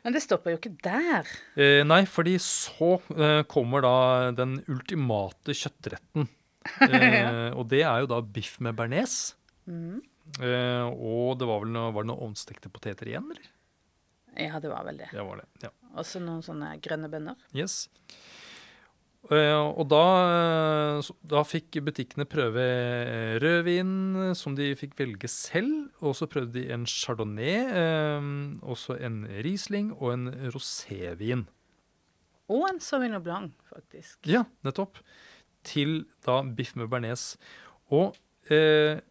[0.00, 1.28] Men det stopper jo ikke der.
[1.60, 3.96] Eh, nei, fordi så eh, kommer da
[4.36, 6.28] den ultimate kjøttretten.
[6.84, 9.32] Eh, og det er jo da biff med bearnés.
[9.70, 10.00] Mm.
[10.42, 13.48] Eh, og det var vel noe, var det noen ovnstekte poteter igjen, eller?
[14.38, 15.10] Ja, det var vel det.
[15.14, 15.72] Det var det, ja.
[15.98, 17.38] Også noen sånne grønne bønner.
[17.56, 17.88] Yes.
[19.28, 25.90] Eh, og da, eh, da fikk butikkene prøve eh, rødvin, som de fikk velge selv.
[26.00, 28.30] Og så prøvde de en chardonnay, eh,
[28.62, 31.44] også en riesling og en rosévin.
[32.50, 34.18] Og en Sauvignon Blanc, faktisk.
[34.26, 34.98] Ja, nettopp.
[35.62, 37.34] Til da biff med bearnés.
[37.92, 38.16] Og
[38.50, 39.02] eh,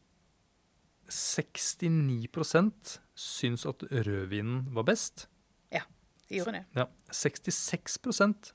[1.09, 5.27] 69% syns at rødvinen var best.
[5.73, 5.81] Ja,
[6.29, 6.65] De gjorde det.
[6.77, 8.53] Ja, 66%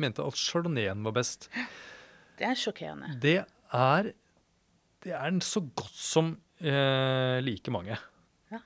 [0.00, 1.50] mente at chardonnayen var best.
[2.38, 3.14] Det er sjokkerende.
[3.20, 4.12] Det er,
[5.04, 7.96] det er så godt som eh, like mange.
[8.50, 8.58] Ja,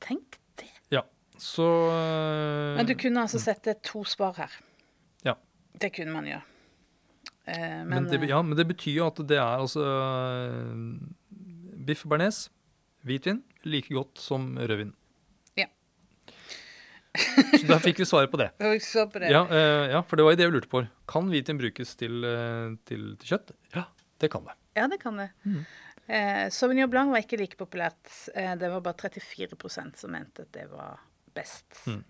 [0.00, 0.70] Tenk det.
[0.94, 1.02] Ja,
[1.38, 4.60] så eh, Men du kunne altså sette to spar her.
[5.26, 5.34] Ja.
[5.74, 6.44] Det kunne man gjøre.
[7.46, 10.74] Eh, men, men, det, eh, ja, men det betyr jo at det er altså eh,
[11.86, 12.48] Biff bearnés,
[13.06, 14.92] hvitvin, like godt som rødvin.
[15.56, 15.66] Ja.
[17.16, 18.50] Så der fikk vi svaret på det.
[18.60, 19.30] eh, vi så på det.
[19.32, 20.82] Ja, eh, ja, for det var jo det vi lurte på.
[21.08, 23.54] Kan hvitvin brukes til, eh, til, til kjøtt?
[23.74, 23.86] Ja,
[24.20, 24.56] det kan det.
[24.76, 25.30] Ja, det kan det.
[25.46, 25.62] Mm.
[26.06, 28.10] Eh, Sauvignon Blanc var ikke like populært.
[28.34, 31.00] Eh, det var bare 34% som mente at det var
[31.34, 31.64] best.
[31.86, 32.04] Mm.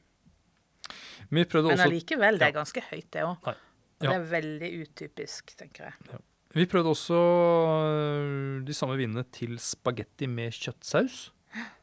[1.31, 1.47] Men
[1.83, 3.39] allikevel, det er ganske høyt, det òg.
[3.47, 4.11] Og Ja.
[4.11, 6.19] det er veldig utypisk, tenker jeg.
[6.57, 11.27] Vi prøvde også øh, de samme vinene til spagetti med kjøttsaus.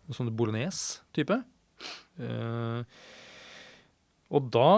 [0.03, 1.37] En sånn bolognese-type.
[2.17, 2.81] Eh,
[4.33, 4.69] og da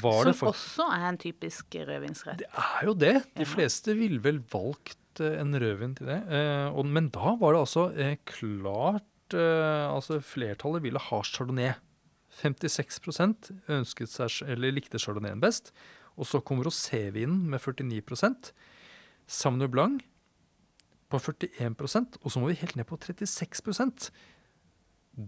[0.00, 2.42] var det Som også er en typisk rødvinsrett.
[2.42, 3.16] Det er jo det.
[3.38, 6.20] De fleste ville vel valgt eh, en rødvin til det.
[6.28, 11.76] Eh, og, men da var det altså eh, klart Altså flertallet ville ha chardonnay.
[12.34, 15.70] 56% ønsket seg, eller likte chardonnayen best.
[16.18, 18.02] Og så kom rosévinen med 49
[19.30, 20.02] Sauvignon Blanc
[21.10, 24.10] på 41% og så må vi helt ned på 36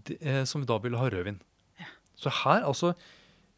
[0.06, 1.40] det, eh, som da ville ha rødvin.
[1.80, 1.88] Ja.
[2.18, 2.92] Så her, altså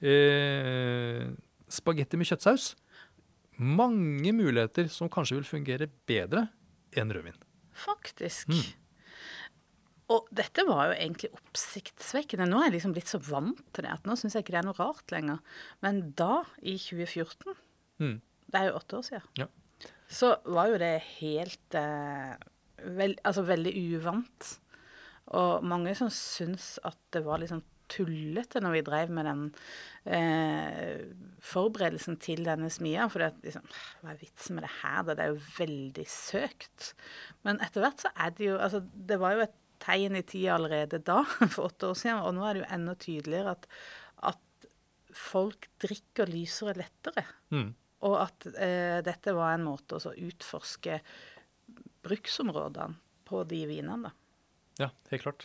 [0.04, 1.28] eh,
[1.68, 2.72] Spagetti med kjøttsaus.
[3.60, 6.46] Mange muligheter som kanskje vil fungere bedre
[6.98, 7.36] enn rødvin.
[7.84, 8.50] Faktisk.
[8.50, 8.64] Mm.
[10.14, 12.46] Og dette var jo egentlig oppsiktsvekkende.
[12.50, 14.60] Nå er jeg liksom blitt så vant til det at nå syns jeg ikke det
[14.60, 15.40] er noe rart lenger.
[15.84, 17.54] Men da, i 2014,
[18.02, 18.16] Mm.
[18.50, 19.46] det er jo åtte år siden, Ja.
[20.14, 22.34] Så var jo det helt eh,
[22.96, 24.50] vel, Altså veldig uvant.
[25.34, 29.42] Og mange som syns at det var liksom tullete når vi drev med den
[30.08, 31.02] eh,
[31.44, 33.08] forberedelsen til denne smia.
[33.12, 33.66] For det, liksom,
[34.02, 35.02] hva er vitsen med det her?
[35.02, 35.16] da?
[35.16, 36.94] Det er jo veldig søkt.
[37.46, 40.56] Men etter hvert så er det jo Altså, det var jo et tegn i tida
[40.56, 43.66] allerede da, for åtte år siden, og nå er det jo enda tydeligere at,
[44.32, 44.68] at
[45.14, 47.26] folk drikker lysere lettere.
[47.52, 47.72] Mm.
[48.04, 51.00] Og at eh, dette var en måte å utforske
[52.04, 54.12] bruksområdene på de vinene.
[54.80, 55.44] Ja, helt klart.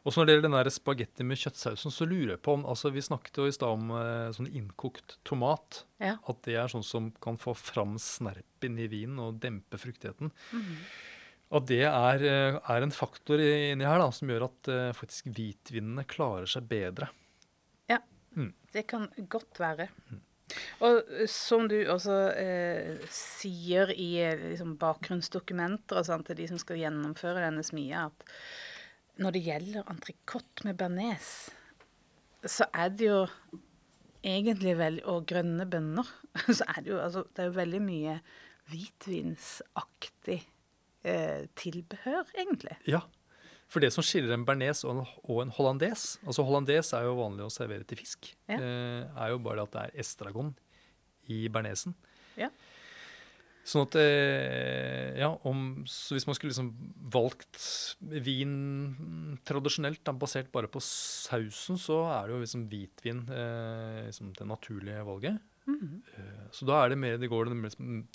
[0.00, 2.62] Og så når det gjelder den der spagetti med kjøttsausen, så lurer jeg på om
[2.64, 5.82] altså Vi snakket jo i stad om eh, sånn innkokt tomat.
[6.00, 6.16] Ja.
[6.30, 10.32] At det er sånn som kan få fram snerpen i vinen og dempe fruktigheten.
[11.52, 15.28] At det er, eh, er en faktor inni her da, som gjør at eh, faktisk
[15.36, 17.12] hvitvinene klarer seg bedre.
[17.92, 18.00] Ja,
[18.72, 19.90] Det kan godt være.
[20.84, 26.48] Og eh, som du også eh, sier i eh, liksom, bakgrunnsdokumenter og sånt til de
[26.50, 31.34] som skal gjennomføre denne smia, at når det gjelder entrecôte med bearnés,
[32.48, 33.20] så er det jo
[34.22, 36.08] egentlig veldig Og grønne bønner.
[36.58, 38.16] Så er det jo altså Det er jo veldig mye
[38.70, 40.38] hvitvinsaktig
[41.04, 42.76] eh, tilbehør, egentlig.
[42.86, 43.02] Ja,
[43.72, 45.00] for det som skiller en bearnés og
[45.40, 48.28] en, hollandes Altså hollandes er jo vanlig å servere til fisk.
[48.50, 48.58] Ja.
[48.58, 50.52] Eh, er jo bare at det er estragon
[51.32, 51.96] i bearnésen.
[52.36, 52.50] Ja.
[53.62, 56.72] Sånn at eh, Ja, om Så hvis man skulle liksom
[57.14, 57.60] valgt
[58.00, 64.32] vin tradisjonelt, da, basert bare på sausen, så er det jo liksom hvitvin eh, liksom
[64.38, 65.38] det naturlige valget.
[65.68, 67.46] Eh, Så da er det mer det går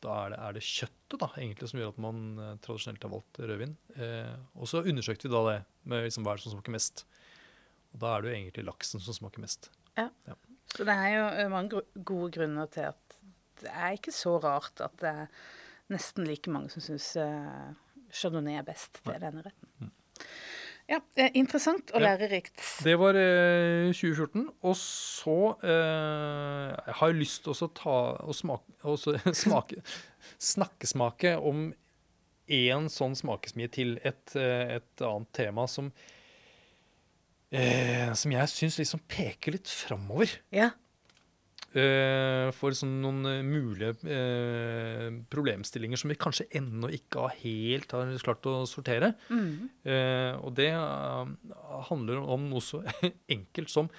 [0.02, 3.14] Da er det, er det kjøttet da, egentlig som gjør at man eh, tradisjonelt har
[3.14, 3.78] valgt rødvin.
[3.96, 7.06] Eh, og så undersøkte vi da det med liksom, hva er det som smaker mest.
[7.94, 9.72] Og da er det jo egentlig laksen som smaker mest.
[10.76, 13.18] Så det er jo eh, mange gode grunner til at
[13.62, 15.32] det er ikke så rart at det er
[15.90, 17.72] nesten like mange som syns eh,
[18.12, 19.67] chardonnay er best til denne retten.
[20.88, 22.14] Ja, eh, interessant og Ja.
[22.16, 22.62] lærerikt.
[22.84, 24.48] Det var eh, 2014.
[24.64, 29.82] Og så eh, Jeg har jeg lyst til å ta og smake, også smake
[30.40, 31.74] Snakkesmake om
[32.48, 35.92] én sånn smakesmie til et, eh, et annet tema som
[37.52, 40.38] eh, som jeg syns liksom peker litt framover.
[40.56, 40.72] Ja.
[41.76, 47.92] Eh, for sånn noen eh, mulige eh, problemstillinger som vi kanskje ennå ikke har helt
[47.92, 49.12] har klart å sortere.
[49.28, 49.68] Mm.
[49.84, 50.72] Eh, og det
[51.90, 52.80] handler om noe så
[53.36, 53.92] enkelt som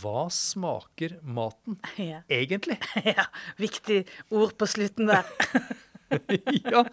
[0.00, 2.22] hva smaker maten ja.
[2.32, 2.80] egentlig?
[3.12, 3.28] ja.
[3.60, 4.02] Viktig
[4.32, 5.28] ord på slutten der.
[6.64, 6.86] ja.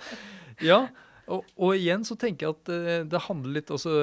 [0.63, 0.81] ja.
[1.27, 3.95] Og, og, igjen så tenker jeg at det handler litt også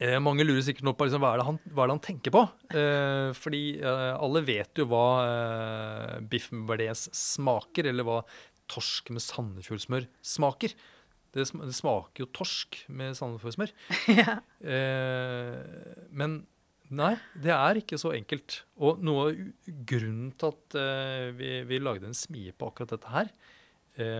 [0.00, 2.04] eh, eh, Mange lurer sikkert nå på liksom, hva, er han, hva, er det han,
[2.08, 2.44] tenker på.
[2.72, 8.20] Eh, fordi eh, alle vet jo hva eh, biff med bearnés smaker, eller hva
[8.68, 10.76] torsk med sandefjordsmør smaker.
[11.34, 13.74] Det, det, smaker jo torsk med sandefjordsmør.
[14.20, 14.38] ja.
[16.22, 16.40] men
[16.88, 18.62] Nei, det er ikke så enkelt.
[18.80, 19.40] Og noe av
[19.88, 23.28] grunnen til at uh, vi, vi, lagde en smie på akkurat dette her,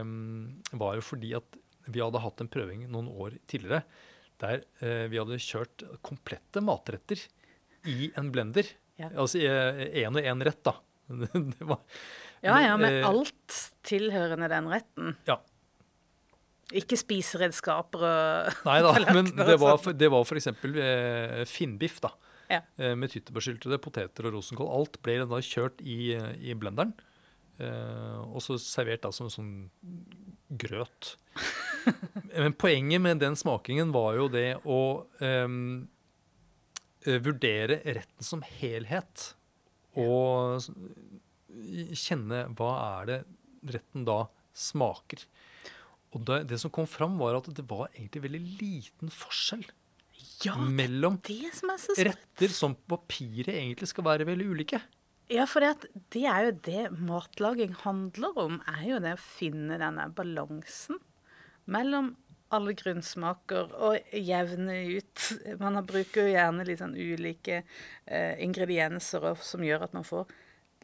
[0.03, 1.57] um, var jo fordi at
[1.89, 3.81] vi hadde hatt en prøving noen år tidligere
[4.43, 7.22] der uh, vi hadde kjørt komplette matretter
[7.89, 8.68] i en blender.
[8.99, 9.12] Ja.
[9.14, 10.74] Altså én og én rett, da.
[11.70, 11.78] var,
[12.45, 15.14] ja, ja, med uh, alt tilhørende den retten.
[15.28, 15.39] Ja.
[16.76, 20.51] Ikke spiseredskaper og Nei da, men det var, for, det var f.eks.
[20.53, 22.03] Eh, finnbiff.
[22.05, 22.12] da
[22.49, 22.62] ja.
[22.76, 24.68] Eh, med tyttebærsyltede, poteter og rosenkål.
[24.72, 26.95] Alt ble da kjørt i, i blenderen.
[27.61, 29.53] Eh, og så servert da som sånn
[30.49, 31.16] grøt.
[32.34, 34.80] Men poenget med den smakingen var jo det å
[35.20, 35.88] um,
[37.05, 39.32] vurdere retten som helhet.
[39.99, 40.64] Og
[41.96, 43.18] kjenne hva er det
[43.74, 44.24] retten da
[44.57, 45.24] smaker.
[46.16, 49.66] Og det, det som kom fram, var at det var egentlig veldig liten forskjell
[50.44, 54.80] ja, mellom det som er retter som papiret egentlig skal være veldig ulike.
[55.29, 58.62] Ja, for det er jo det matlaging handler om.
[58.79, 61.01] er jo det å finne denne balansen
[61.68, 62.14] mellom
[62.57, 65.24] alle grunnsmaker og jevne ut.
[65.61, 70.31] Man bruker jo gjerne litt sånn ulike eh, ingredienser som gjør at man får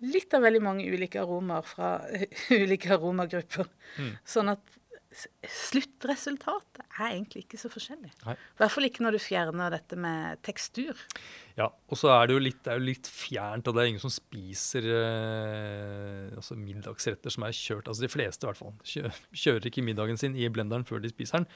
[0.05, 1.95] litt av veldig mange ulike aromaer fra
[2.65, 3.71] ulike aromagrupper.
[3.97, 4.13] Mm.
[4.29, 4.81] Sånn at
[5.15, 8.11] sluttresultatet er egentlig ikke så forskjellig.
[8.27, 10.99] I hvert fall ikke når du fjerner dette med tekstur.
[11.59, 14.03] Ja, og så er det jo litt, det jo litt fjernt, og det er ingen
[14.03, 17.91] som spiser eh, altså middagsretter som er kjørt.
[17.91, 21.43] Altså de fleste i hvert fall kjører ikke middagen sin i blenderen før de spiser
[21.43, 21.51] den.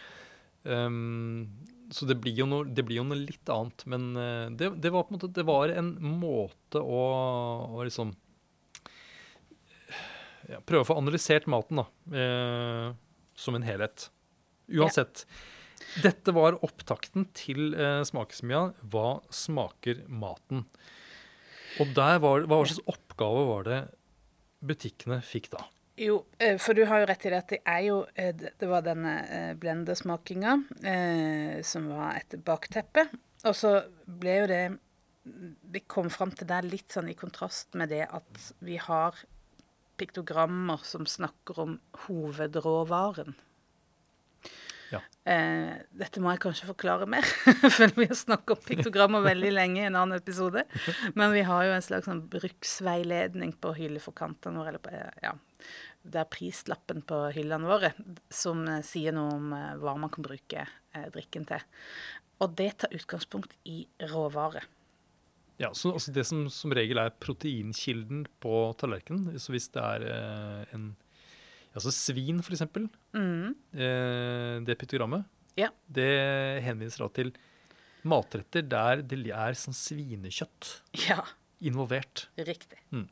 [0.68, 1.48] Um,
[1.94, 3.84] så det blir, noe, det blir, jo noe, litt annet.
[3.88, 7.02] Men uh, det, det, var på en måte det var en måte å,
[7.78, 8.12] å liksom
[10.48, 11.86] ja, Prøve å få analysert maten, da.
[12.12, 13.07] Uh,
[13.38, 14.08] som en helhet.
[14.68, 15.24] Uansett.
[16.02, 18.72] Dette var opptakten til eh, Smakesmia.
[18.92, 20.66] Hva smaker maten?
[21.78, 23.80] Og der var, hva slags oppgave var det
[24.64, 25.62] butikkene fikk da?
[25.98, 28.68] Jo, eh, for du har jo rett i det at det er jo eh, Det
[28.70, 30.52] var denne eh, blendesmakinga
[30.86, 33.08] eh, som var et bakteppe.
[33.46, 33.72] Og så
[34.06, 34.62] ble jo det
[35.74, 39.18] Vi kom fram til det litt sånn i kontrast med det at vi har
[39.98, 41.76] piktogrammer som snakker om
[42.06, 43.36] hovedråvaren.
[44.88, 45.02] Ja.
[45.28, 47.26] Eh, dette må jeg kanskje forklare mer,
[47.76, 50.64] for vi har snakket om piktogrammer veldig lenge i en annen episode.
[51.18, 54.94] Men vi har jo en slags sånn bruksveiledning på hylleforkantene våre, eller på,
[55.24, 55.34] ja,
[56.08, 57.92] det er prislappen på hyllene våre,
[58.32, 61.64] som eh, sier noe om eh, hva man kan bruke eh, drikken til.
[62.38, 64.62] Og det tar utgangspunkt i råvare.
[65.58, 70.08] Ja, så altså Det som som regel er proteinkilden på tallerkenen, så hvis det er
[70.14, 70.88] eh, en
[71.76, 72.64] Altså svin, f.eks.,
[73.14, 73.50] mm.
[73.76, 75.26] eh, det piktogrammet,
[75.60, 75.68] ja.
[75.86, 76.08] det
[76.64, 77.30] henviser da til
[78.08, 80.70] matretter der det er sånn svinekjøtt
[81.04, 81.20] ja.
[81.60, 82.26] involvert.
[82.40, 82.80] Riktig.
[82.90, 83.06] Mm.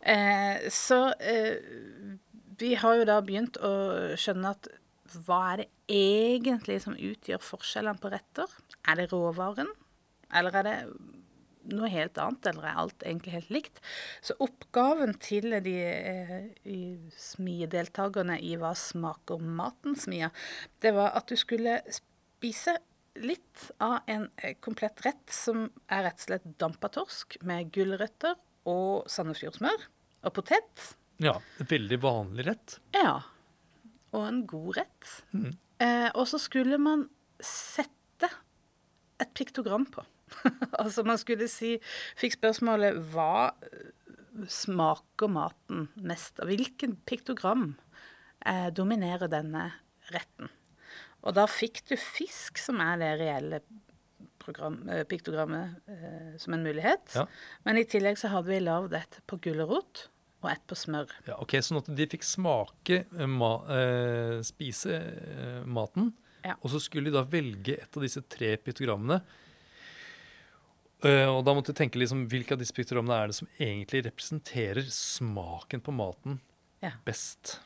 [0.00, 1.56] Eh, så eh,
[2.58, 3.72] vi har jo da begynt å
[4.18, 4.70] skjønne at
[5.24, 8.50] hva er det egentlig som utgjør forskjellene på retter?
[8.84, 9.70] Er det råvaren,
[10.36, 10.76] eller er det
[11.72, 13.80] noe helt annet, eller er alt egentlig helt likt?
[14.24, 16.34] Så oppgaven til de eh,
[17.18, 20.30] smiedeltakerne i Hva smaker maten, smia,
[20.84, 22.78] det var at du skulle spise
[23.18, 28.38] litt av en eh, komplett rett som er rett og slett dampa torsk med gulrøtter
[28.68, 29.88] og sandefjordsmør
[30.26, 30.92] og potet.
[31.22, 32.78] Ja, veldig vanlig rett.
[32.94, 33.20] Ja.
[34.14, 35.14] Og en god rett.
[35.34, 35.50] Mm.
[35.82, 37.08] Eh, og så skulle man
[37.42, 38.30] sette
[39.18, 40.04] et piktogram på.
[40.82, 41.76] altså man skulle si
[42.18, 43.50] Fikk spørsmålet hva
[44.46, 46.50] smaker maten mest av?
[46.50, 47.72] Hvilken piktogram
[48.46, 49.70] eh, dominerer denne
[50.12, 50.50] retten?
[51.26, 53.62] Og da fikk du fisk, som er det reelle
[54.38, 57.10] program, eh, piktogrammet, eh, som en mulighet.
[57.14, 57.26] Ja.
[57.64, 60.06] Men i tillegg så hadde vi lagd et på gulrot
[60.44, 61.10] og et på smør.
[61.26, 66.12] Ja, ok, Sånn at de fikk smake, eh, ma, eh, spise eh, maten,
[66.44, 66.54] ja.
[66.62, 69.44] og så skulle de da velge et av disse tre piktogrammene Eh,
[71.04, 74.88] og da måtte jeg tenke liksom, hvilke av disse piktogrammene er det som egentlig representerer
[74.90, 76.40] smaken på maten
[76.82, 76.92] Ja.
[77.06, 77.60] best.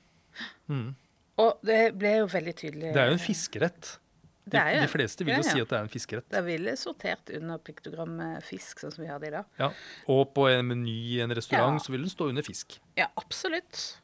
[0.69, 0.95] Mm.
[1.41, 3.99] Og det ble jo veldig tydelig Det er jo en fiskerett.
[4.45, 6.27] De, Det jo de fleste vil jo si at det er en fiskerett.
[6.29, 9.45] Det ville sortert under piktogrammet fisk, sånn som vi hadde i dag.
[9.61, 9.69] Ja.
[10.11, 11.85] Og på en meny i en restaurant Ja.
[11.85, 12.81] så vil den stå under fisk.
[12.99, 14.01] Ja, absolutt.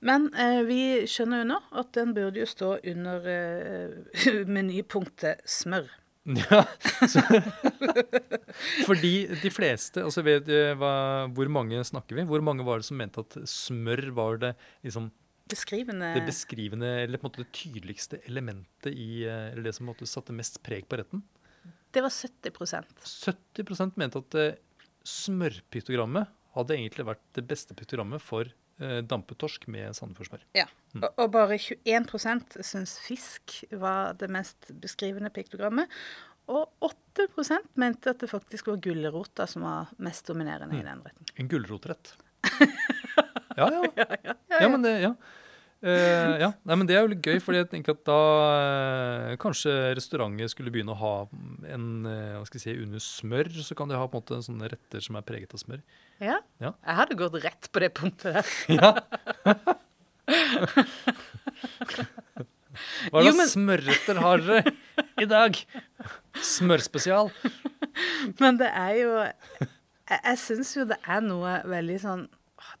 [0.00, 5.90] Men eh, vi skjønner jo nå at den burde jo stå under eh, menypunktet smør.
[6.38, 6.60] Ja,
[7.10, 7.18] så,
[8.86, 10.46] Fordi de fleste altså vet
[10.78, 10.92] hva,
[11.34, 12.26] Hvor mange snakker vi?
[12.28, 14.52] Hvor mange var det som mente at smør var det
[14.86, 15.10] liksom
[15.50, 19.84] Beskrivende det beskrivende, eller på en måte det tydeligste elementet i eh, Eller det som
[19.84, 21.24] på en måte satte mest preg på retten?
[21.92, 24.54] Det var 70% 70 mente at eh,
[25.04, 28.48] smørpiktogrammet hadde egentlig vært det beste piktogrammet for
[28.82, 30.44] eh, dampet torsk med sandefjordsmør.
[30.58, 30.66] Ja.
[30.98, 35.90] Og, og bare 21% syns fisk var det mest beskrivende piktogrammet.
[36.50, 41.30] Og 8% mente at det faktisk var gulrota som var mest dominerende i den retten.
[41.38, 42.16] En gulrotrett.
[43.60, 44.34] ja, ja.
[44.58, 45.14] Ja, men det, ja.
[45.82, 46.52] Eh, ja.
[46.62, 48.18] Nei, men det er jo litt gøy, fordi jeg tenker at da
[49.32, 51.14] uh, kanskje restauranter skulle begynne å ha
[51.74, 54.38] en uh, hva skal jeg si, under smør, så kan de ha på en måte
[54.46, 55.82] sånne retter som er preget av smør.
[56.22, 56.36] Ja.
[56.62, 56.70] Ja.
[56.86, 58.46] Jeg hadde gått rett på det punktet der.
[58.78, 58.92] Ja.
[63.12, 64.72] Hva Jo, slags men- smørretter har dere
[65.20, 65.58] i dag?
[66.40, 67.28] Smørspesial.
[68.40, 72.22] Men det er jo Jeg, jeg syns jo det er noe veldig sånn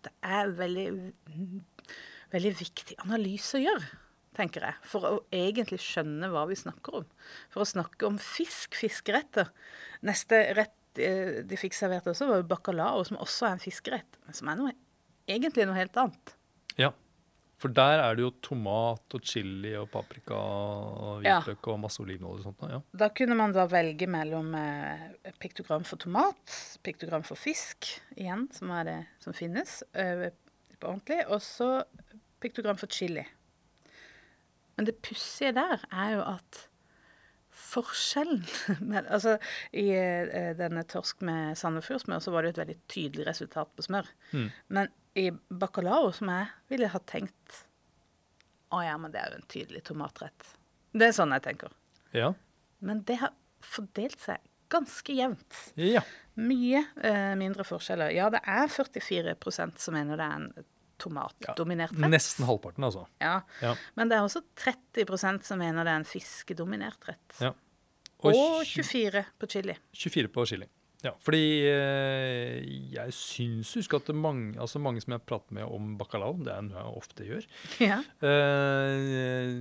[0.06, 0.86] Det er veldig
[2.32, 3.88] Veldig viktig analyse å gjøre,
[4.38, 4.78] tenker jeg.
[4.88, 7.08] For å egentlig skjønne hva vi snakker om.
[7.52, 9.50] For å snakke om fisk, fiskeretter.
[10.08, 14.18] Neste rett eh, de fikk servert også, var jo bacalao, som også er en fiskerett.
[14.24, 14.72] Men som er noe,
[15.28, 16.34] egentlig noe helt annet.
[16.80, 16.92] Ja.
[17.62, 21.36] For der er det jo tomat og chili og paprika og Ja.
[21.46, 22.64] og masse olivenolje og sånt.
[22.72, 22.80] Ja.
[23.04, 25.04] Da kunne man da velge mellom eh,
[25.38, 30.30] piktogram for tomat, piktogram for fisk, igjen, som er det som finnes eh,
[30.80, 31.68] på ordentlig, og så
[32.42, 33.24] piktogram for chili.
[34.76, 36.66] Men det pussige der er jo at
[37.72, 38.44] forskjellen
[38.90, 39.36] med, Altså,
[39.72, 43.84] i eh, denne torsk med sandefjordsmør så var det jo et veldig tydelig resultat på
[43.86, 44.08] smør.
[44.32, 44.48] Mm.
[44.72, 47.58] Men i bacalao, som jeg ville ha tenkt
[48.72, 50.54] Å ja, men det er jo en tydelig tomatrett.
[50.96, 51.76] Det er sånn jeg tenker.
[52.16, 52.32] ja.
[52.82, 53.30] Men det har
[53.62, 54.40] fordelt seg
[54.72, 55.58] ganske jevnt.
[55.78, 56.00] Ja.
[56.40, 58.10] Mye eh, mindre forskjeller.
[58.16, 60.48] Ja, det er 44% som mener det er en
[61.02, 62.10] tomatdominert rett.
[62.12, 63.04] Nesten halvparten, altså.
[63.22, 63.40] Ja.
[63.64, 63.74] Ja.
[63.98, 67.40] Men det er også 30% som mener det er en fiskedominert rett.
[67.42, 67.52] Ja.
[68.22, 69.74] Og, Og 24 på chili.
[69.98, 70.68] 24 på chili.
[71.02, 72.60] Ja, fordi eh,
[72.94, 76.62] jeg syns husk at mange, altså mange som jeg prater med om bacalao, det er
[76.62, 77.48] noe jeg ofte gjør,
[77.82, 77.96] Ja.
[78.22, 79.56] eh,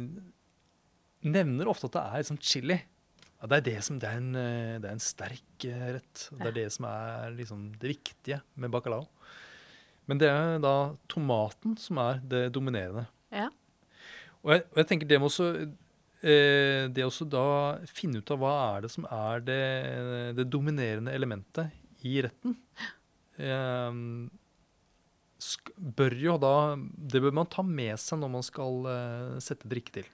[1.26, 2.78] nevner ofte at det er liksom chili.
[3.42, 6.28] Ja, det, er det, som, det, er en, eh, det er en sterk eh, rett.
[6.30, 9.08] Det er det som er liksom det viktige med bacalao.
[10.10, 10.76] Men det er da
[11.12, 13.08] tomaten som er det dominerende.
[13.34, 13.49] ja.
[14.41, 15.47] Og jeg, og jeg tenker det må også
[16.26, 17.43] eh, Det også da
[17.86, 19.58] finne ut av hva er det som er det,
[20.39, 21.70] det dominerende elementet
[22.02, 22.56] i retten.
[23.38, 23.99] Eh,
[25.78, 29.96] bør jo da Det bør man ta med seg når man skal uh, sette drikke
[29.96, 30.10] til.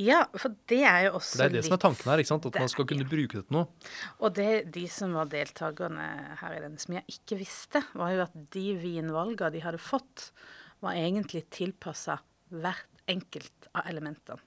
[0.00, 2.22] Ja, for det er jo også litt det er det som er tanken her.
[2.22, 2.48] ikke sant?
[2.48, 3.90] At Det man skal kunne kunne bruke det til noe.
[4.20, 6.06] Og det de som var deltakerne
[6.40, 10.30] her i den, som jeg ikke visste, var jo at de vinvalgene de hadde fått,
[10.82, 12.20] var egentlig tilpassa
[12.52, 14.40] hvert enkelt av elementene.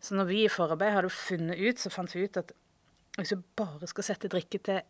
[0.00, 2.52] Så når vi i forarbeid hadde funnet ut, så fant vi ut at
[3.18, 4.82] hvis vi bare skal sette drikke til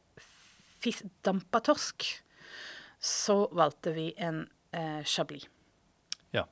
[0.85, 2.05] fis dampa torsk,
[3.05, 5.47] så valgte vi en eh, chablis.
[6.35, 6.45] Ja.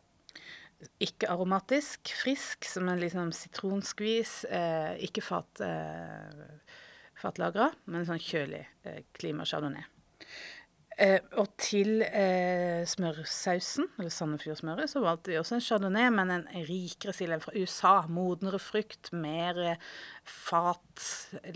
[1.03, 4.43] Ikke aromatisk, frisk, som en liksom sitronskvis.
[4.51, 6.79] Eh, ikke fat, eh,
[7.23, 9.87] fatlagra, men sånn kjølig eh, klima chardonnay.
[11.01, 16.45] Eh, og til eh, smørsausen, eller Sandefjordsmøret, så valgte vi også en chardonnay, men en
[16.69, 17.93] rikere stil fra USA.
[18.13, 19.87] Modnere frukt, mer eh,
[20.29, 21.07] fat,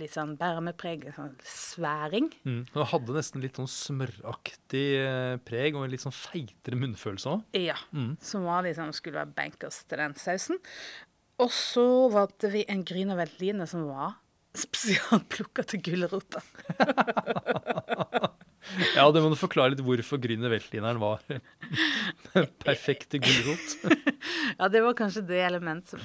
[0.00, 2.30] litt sånn bærmepreg, sånn sværing.
[2.48, 2.62] Mm.
[2.72, 7.44] Det hadde nesten litt sånn smøraktig eh, preg og en litt sånn feitere munnfølelse òg.
[7.60, 8.16] Ja, Mm.
[8.24, 10.58] som var liksom, skulle være bankers til den sausen.
[11.44, 14.16] Og så valgte vi en grüner veltline som var
[14.56, 16.40] spesialplukka til gulrota.
[18.96, 23.76] Ja, det må du forklare litt hvorfor Grüner veltlineren var den perfekte gulrot.
[24.56, 26.00] Ja, det var kanskje det element som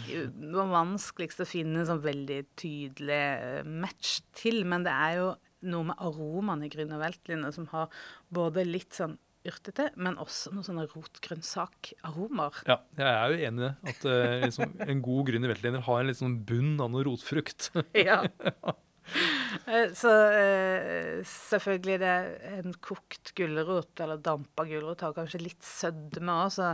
[0.51, 4.63] var vanskeligst å finne en sånn veldig tydelig eh, match til.
[4.67, 5.27] Men det er jo
[5.71, 7.91] noe med aromaen i grüner veltline som har
[8.33, 9.15] både litt sånn
[9.47, 12.61] urtete, men også noen sånne rotgrønnsakaromer.
[12.69, 13.73] Ja, jeg er jo enig i.
[13.93, 17.71] At eh, liksom, en god Grüner Weltliner har en litt sånn bunn av noe rotfrukt.
[17.97, 18.23] Ja.
[19.71, 22.13] Eh, Så eh, selvfølgelig det
[22.57, 26.71] en kokt gulrot eller dampa gulrot har kanskje litt sødme òg, så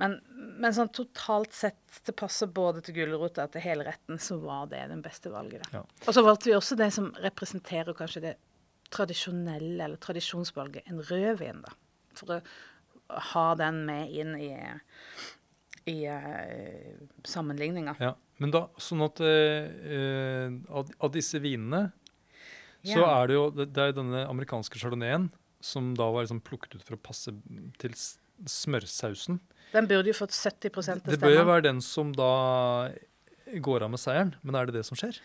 [0.00, 4.38] men, men sånn totalt sett det passer både til gulrota og til hele retten, så
[4.40, 5.66] var det den beste valget.
[5.74, 5.82] Ja.
[6.06, 8.32] Og så valgte vi også det som representerer kanskje det
[8.92, 11.76] tradisjonelle eller tradisjonsvalget, en rødvin, da.
[12.18, 12.40] For å
[13.32, 14.50] ha den med inn i,
[15.92, 17.96] i uh, sammenligninga.
[18.00, 18.14] Ja.
[18.42, 21.86] Men da, sånn at eh, eh, av, av disse vinene,
[22.82, 25.28] så er det jo det, det er denne amerikanske chardonnayen
[25.62, 27.30] som da var liksom plukket ut for å passe
[27.78, 27.92] til
[28.50, 29.38] smørsausen.
[29.72, 32.32] Den burde jo fått 70 til Det bør jo være den som da
[33.62, 35.20] går av med seieren, men er det det som skjer?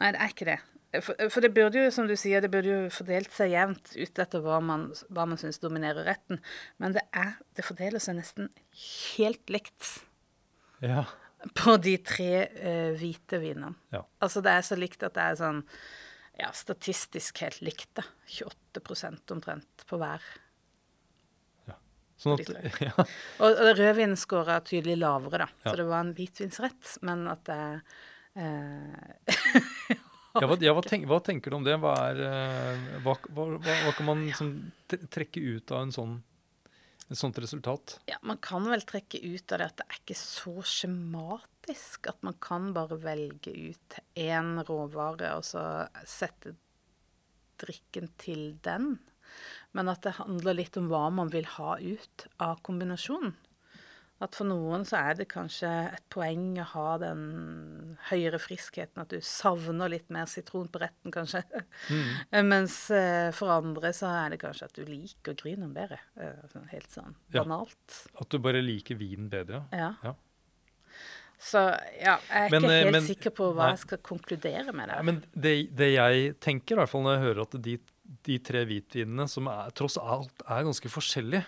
[0.00, 0.58] Nei, det er ikke det.
[1.02, 4.20] For, for det burde jo, som du sier, det burde jo fordelt seg jevnt ut
[4.22, 6.40] etter hva man, hva man syns dominerer retten.
[6.82, 8.50] Men det, er, det fordeler seg nesten
[9.16, 9.92] helt likt
[10.84, 11.06] Ja.
[11.54, 13.74] På de tre uh, hvite vinene.
[13.94, 14.02] Ja.
[14.24, 15.62] Altså det er så likt at det er sånn
[16.36, 18.04] ja, statistisk helt likt, da.
[18.28, 20.24] 28 omtrent på hver.
[21.68, 21.78] Ja.
[22.20, 22.50] Sånn at,
[22.88, 22.92] ja.
[22.96, 25.48] Og, og rødvinen scora tydelig lavere, da.
[25.64, 25.70] Ja.
[25.70, 27.62] Så det var en hvitvinsrett, men at det
[28.36, 30.02] uh,
[30.36, 31.78] Ja, hva, ja, hva, tenk, hva tenker du om det?
[31.80, 33.14] Hva, er, eh, hva,
[33.96, 34.50] kan man liksom
[34.90, 36.16] tre- trekke ut av en sånn,
[37.10, 37.98] et sånt resultat?
[38.10, 42.10] Ja, man kan vel trekke ut av det at det er ikke så skjematisk.
[42.10, 45.62] At man kan bare velge ut én råvare og så
[46.08, 46.56] sette
[47.62, 48.96] drikken til den.
[49.76, 53.36] Men at det handler litt om hva man vil ha ut av kombinasjonen.
[54.24, 59.10] At for noen så er det kanskje et poeng å ha den høyere friskheten, at
[59.12, 61.42] du savner litt mer sitron på retten, kanskje.
[62.48, 65.98] Mens eh, for andre så er det kanskje at du liker grynen bedre.
[66.16, 67.42] Helt sånn helt sånn Ja.
[67.44, 67.98] banalt.
[68.16, 69.66] At du bare liker vinen bedre?
[69.76, 69.92] Ja.
[70.06, 70.14] Ja.
[71.36, 71.60] Så
[72.00, 73.72] ja, jeg er Men, ikke eh, helt men- sikker på hva nei.
[73.74, 75.02] jeg skal konkludere med det.
[75.04, 77.74] men det, det jeg tenker, i hvert fall når jeg hører at de,
[78.24, 81.44] de tre hvitvinene, som er, tross alt er ganske forskjellige,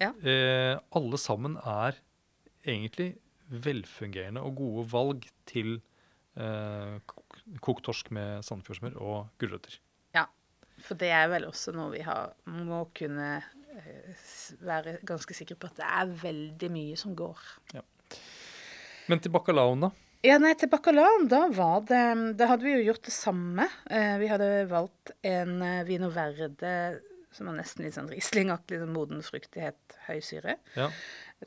[0.00, 0.10] Ja.
[0.26, 1.98] eh, alle sammen er
[2.64, 3.14] egentlig
[3.48, 5.76] velfungerende og gode valg til
[6.36, 6.96] eh,
[7.60, 9.78] kokt torsk med sandfjordsmør og gulrøtter.
[10.16, 10.26] ja.
[10.84, 14.24] For det er vel også noe vi har, må kunne eh,
[14.66, 17.38] være ganske sikre på at det er veldig mye som går.
[19.06, 19.92] Men til bacalaoen, da?
[20.24, 22.00] Ja, nei, til bacalaoen, da var det
[22.40, 23.66] Da hadde vi jo gjort det samme.
[23.86, 26.74] Eh, vi hadde valgt en eh, vino verde
[27.34, 30.58] som er nesten litt sånn Riesling-aktig, sånn moden fruktighet, høy syre.
[30.78, 30.90] Ja.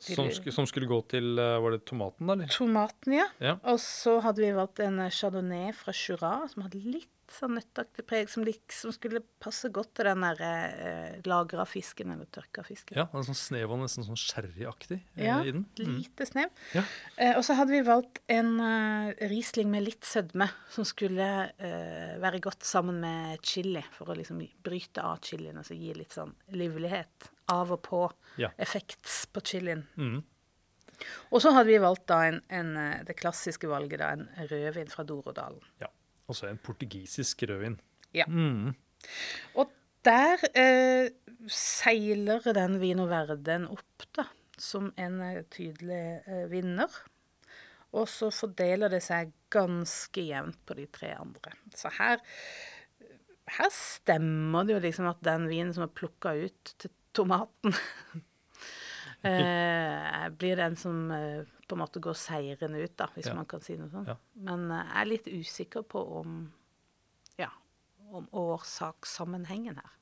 [0.04, 2.36] Som, som skulle gå til eh, Var det tomaten, da?
[2.36, 2.50] eller?
[2.52, 3.28] Tomaten, ja.
[3.42, 3.58] Ja.
[3.72, 8.04] Og så hadde vi valgt en eh, chardonnay fra Jura, som hadde litt sånn nøttaktig
[8.08, 12.96] preg, som liksom skulle passe godt til den der eh, lagra fisken, eller tørka fisken.
[12.98, 15.66] Ja, en sånn snev av nesten sånn sherryaktig eh, Ja, i den.
[15.78, 15.98] Mm.
[16.00, 16.52] Lite snev.
[16.76, 16.84] Ja.
[17.16, 22.14] Eh, og så hadde vi valgt en eh, Riesling med litt sødme, som skulle eh,
[22.22, 26.34] være godt sammen med chili, for å liksom bryte av chilien, altså gi litt sånn
[26.56, 27.32] livlighet.
[27.52, 28.02] Av og på.
[28.40, 28.50] Ja.
[28.60, 29.86] Effekts på chilien.
[29.96, 30.20] Mm.
[31.30, 34.90] Og så hadde vi valgt da en, en, eh, det klassiske valget, da, en rødvin
[34.92, 35.62] fra Dorodalen.
[35.80, 35.92] ja.
[36.28, 37.78] Og så en portugisisk rødvin.
[38.12, 38.26] Ja.
[38.28, 38.74] Mm.
[39.56, 39.70] Og
[40.04, 41.08] der eh,
[41.48, 44.26] seiler den Vino Verden opp, da,
[44.60, 46.92] som en eh, tydelig eh, vinner.
[47.96, 51.54] Og så fordeler det seg ganske jevnt på de tre andre.
[51.72, 52.20] Så her,
[53.56, 57.74] her stemmer det jo liksom at den vinen som er plukka ut til tomaten,
[59.26, 63.34] eh, blir den som eh, på en måte går seirende ut, da, hvis Ja.
[63.36, 64.08] man kan si noe sånt.
[64.08, 64.16] Ja.
[64.34, 66.40] Men eh, jeg er litt usikker på om
[67.38, 67.50] ja,
[68.10, 69.94] om årsakssammenhengen her.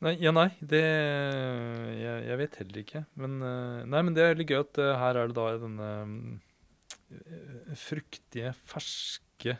[0.00, 0.78] Nei, ja, nei, det
[1.98, 3.00] jeg, jeg vet heller ikke.
[3.18, 3.32] Men,
[3.90, 5.88] nei, men det er litt gøy at her er det da denne
[7.74, 9.56] fruktige, ferske,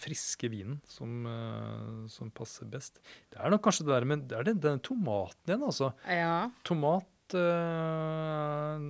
[0.00, 3.02] friske vinen som, eh, som passer best.
[3.28, 5.92] Det er nok kanskje det der med Det er den, den tomaten igjen, altså.
[6.08, 6.48] Ja.
[6.64, 8.86] Tomat eh,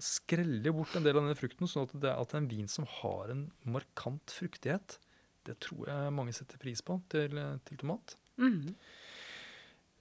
[0.00, 2.70] skreller bort en del av denne frukten, sånn at det, at det er en vin
[2.70, 4.98] som har en markant fruktighet.
[5.44, 8.16] Det tror jeg mange setter pris på til, til tomat.
[8.40, 8.72] Mm.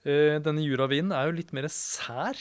[0.02, 2.40] Eh, denne juravinen er jo litt mer sær.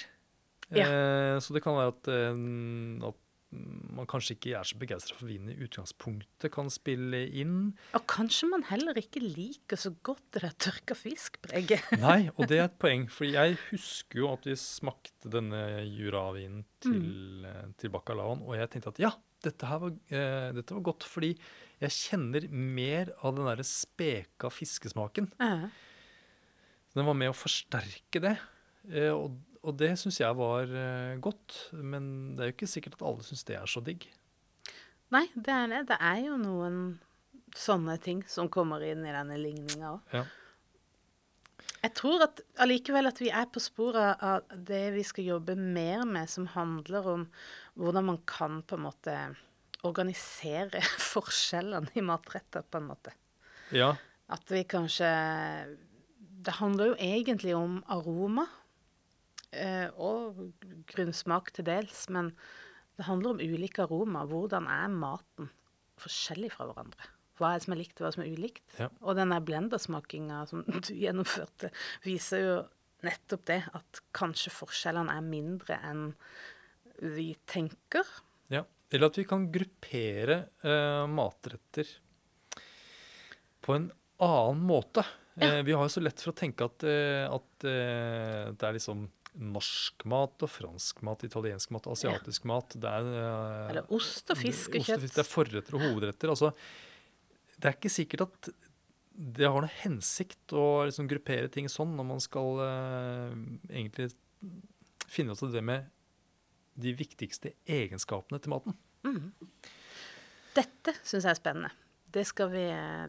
[0.71, 0.87] Ja.
[0.87, 3.19] Eh, så det kan være at, eh, at
[3.51, 7.73] man kanskje ikke er så begeistra for vinen i utgangspunktet, kan spille inn.
[7.99, 11.91] Og kanskje man heller ikke liker så godt det der tørka fiskpreget.
[12.05, 16.63] Nei, og det er et poeng, for jeg husker jo at vi smakte denne juravinen
[16.85, 17.03] til,
[17.43, 17.75] mm.
[17.81, 19.13] til bacalaoen, og jeg tenkte at ja,
[19.45, 21.35] dette her var, eh, dette var godt, fordi
[21.81, 25.31] jeg kjenner mer av den derre speka fiskesmaken.
[25.41, 25.71] Ja.
[26.95, 28.37] Den var med å forsterke det,
[28.91, 31.57] eh, og, og det syns jeg var eh, godt.
[31.77, 34.07] Men det er jo ikke sikkert at alle syns det er så digg.
[35.13, 35.81] Nei, det er det.
[35.91, 36.83] Det er jo noen
[37.57, 40.15] sånne ting som kommer inn i denne ligninga òg.
[40.15, 40.27] Ja.
[41.81, 46.05] Jeg tror at allikevel at vi er på sporet av det vi skal jobbe mer
[46.09, 47.23] med, som handler om
[47.81, 49.15] hvordan man kan på en måte
[49.89, 50.83] organisere
[51.13, 53.17] forskjellene i matretter, på en måte.
[53.73, 53.95] ja.
[54.31, 55.09] At vi kanskje
[56.41, 58.45] Det handler jo egentlig om aroma.
[59.51, 60.39] Eh, og
[60.91, 62.33] grunnsmak til dels, men
[62.99, 64.27] det handler om ulike aroma.
[64.29, 65.51] Hvordan er maten
[66.01, 67.09] forskjellig fra hverandre?
[67.41, 68.63] Hva er det som er likt, hva som er ulikt?
[68.79, 68.91] Ja.
[69.01, 71.73] Og den der blendersmakinga som du gjennomførte,
[72.05, 72.57] viser jo
[73.07, 76.11] nettopp det, at kanskje forskjellene er mindre enn
[77.01, 78.05] vi tenker.
[78.53, 78.67] Ja.
[78.93, 81.89] Eller at vi kan gruppere eh, matretter
[83.65, 83.89] på en
[84.21, 85.05] annen måte.
[85.41, 88.77] Eh, vi har jo så lett for å tenke at, eh, at eh, det er
[88.77, 89.07] liksom
[89.39, 92.75] norsk mat og fransk mat, italiensk mat, asiatisk mat.
[92.75, 95.07] Det er, eh, Eller ost og fisk og kjøtt.
[95.07, 96.33] Det er forretter og hovedretter.
[96.33, 96.53] Altså,
[97.57, 98.51] det er ikke sikkert at
[99.21, 103.35] det har noe hensikt å liksom gruppere ting sånn når man skal uh,
[103.69, 104.09] egentlig
[105.11, 105.91] finne ut av det med
[106.81, 108.77] de viktigste egenskapene til maten.
[109.05, 109.33] Mm.
[110.57, 111.73] Dette syns jeg er spennende.
[112.11, 112.63] Det skal vi,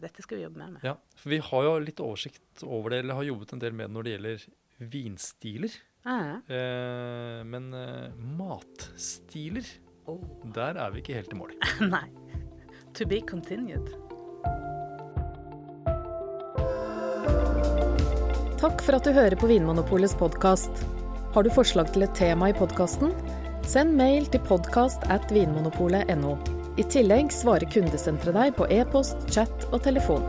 [0.04, 0.84] dette skal vi jobbe mer med.
[0.86, 3.88] Ja, for vi har jo litt oversikt over det, eller har jobbet en del med
[3.88, 4.44] det når det gjelder
[4.92, 5.78] vinstiler.
[6.06, 9.66] Eh, men eh, matstiler.
[10.10, 10.22] Oh.
[10.56, 11.52] der er vi ikke helt i mål.
[11.94, 12.08] Nei.
[12.98, 13.92] To be continued.
[18.62, 20.84] Takk for at du hører på Vinmonopolets podkast.
[21.34, 23.14] Har du forslag til et tema i podkasten?
[23.66, 26.36] Send mail til podkast at vinmonopolet.no.
[26.82, 30.26] I tillegg svarer kundesenteret deg på e-post, chat og telefon.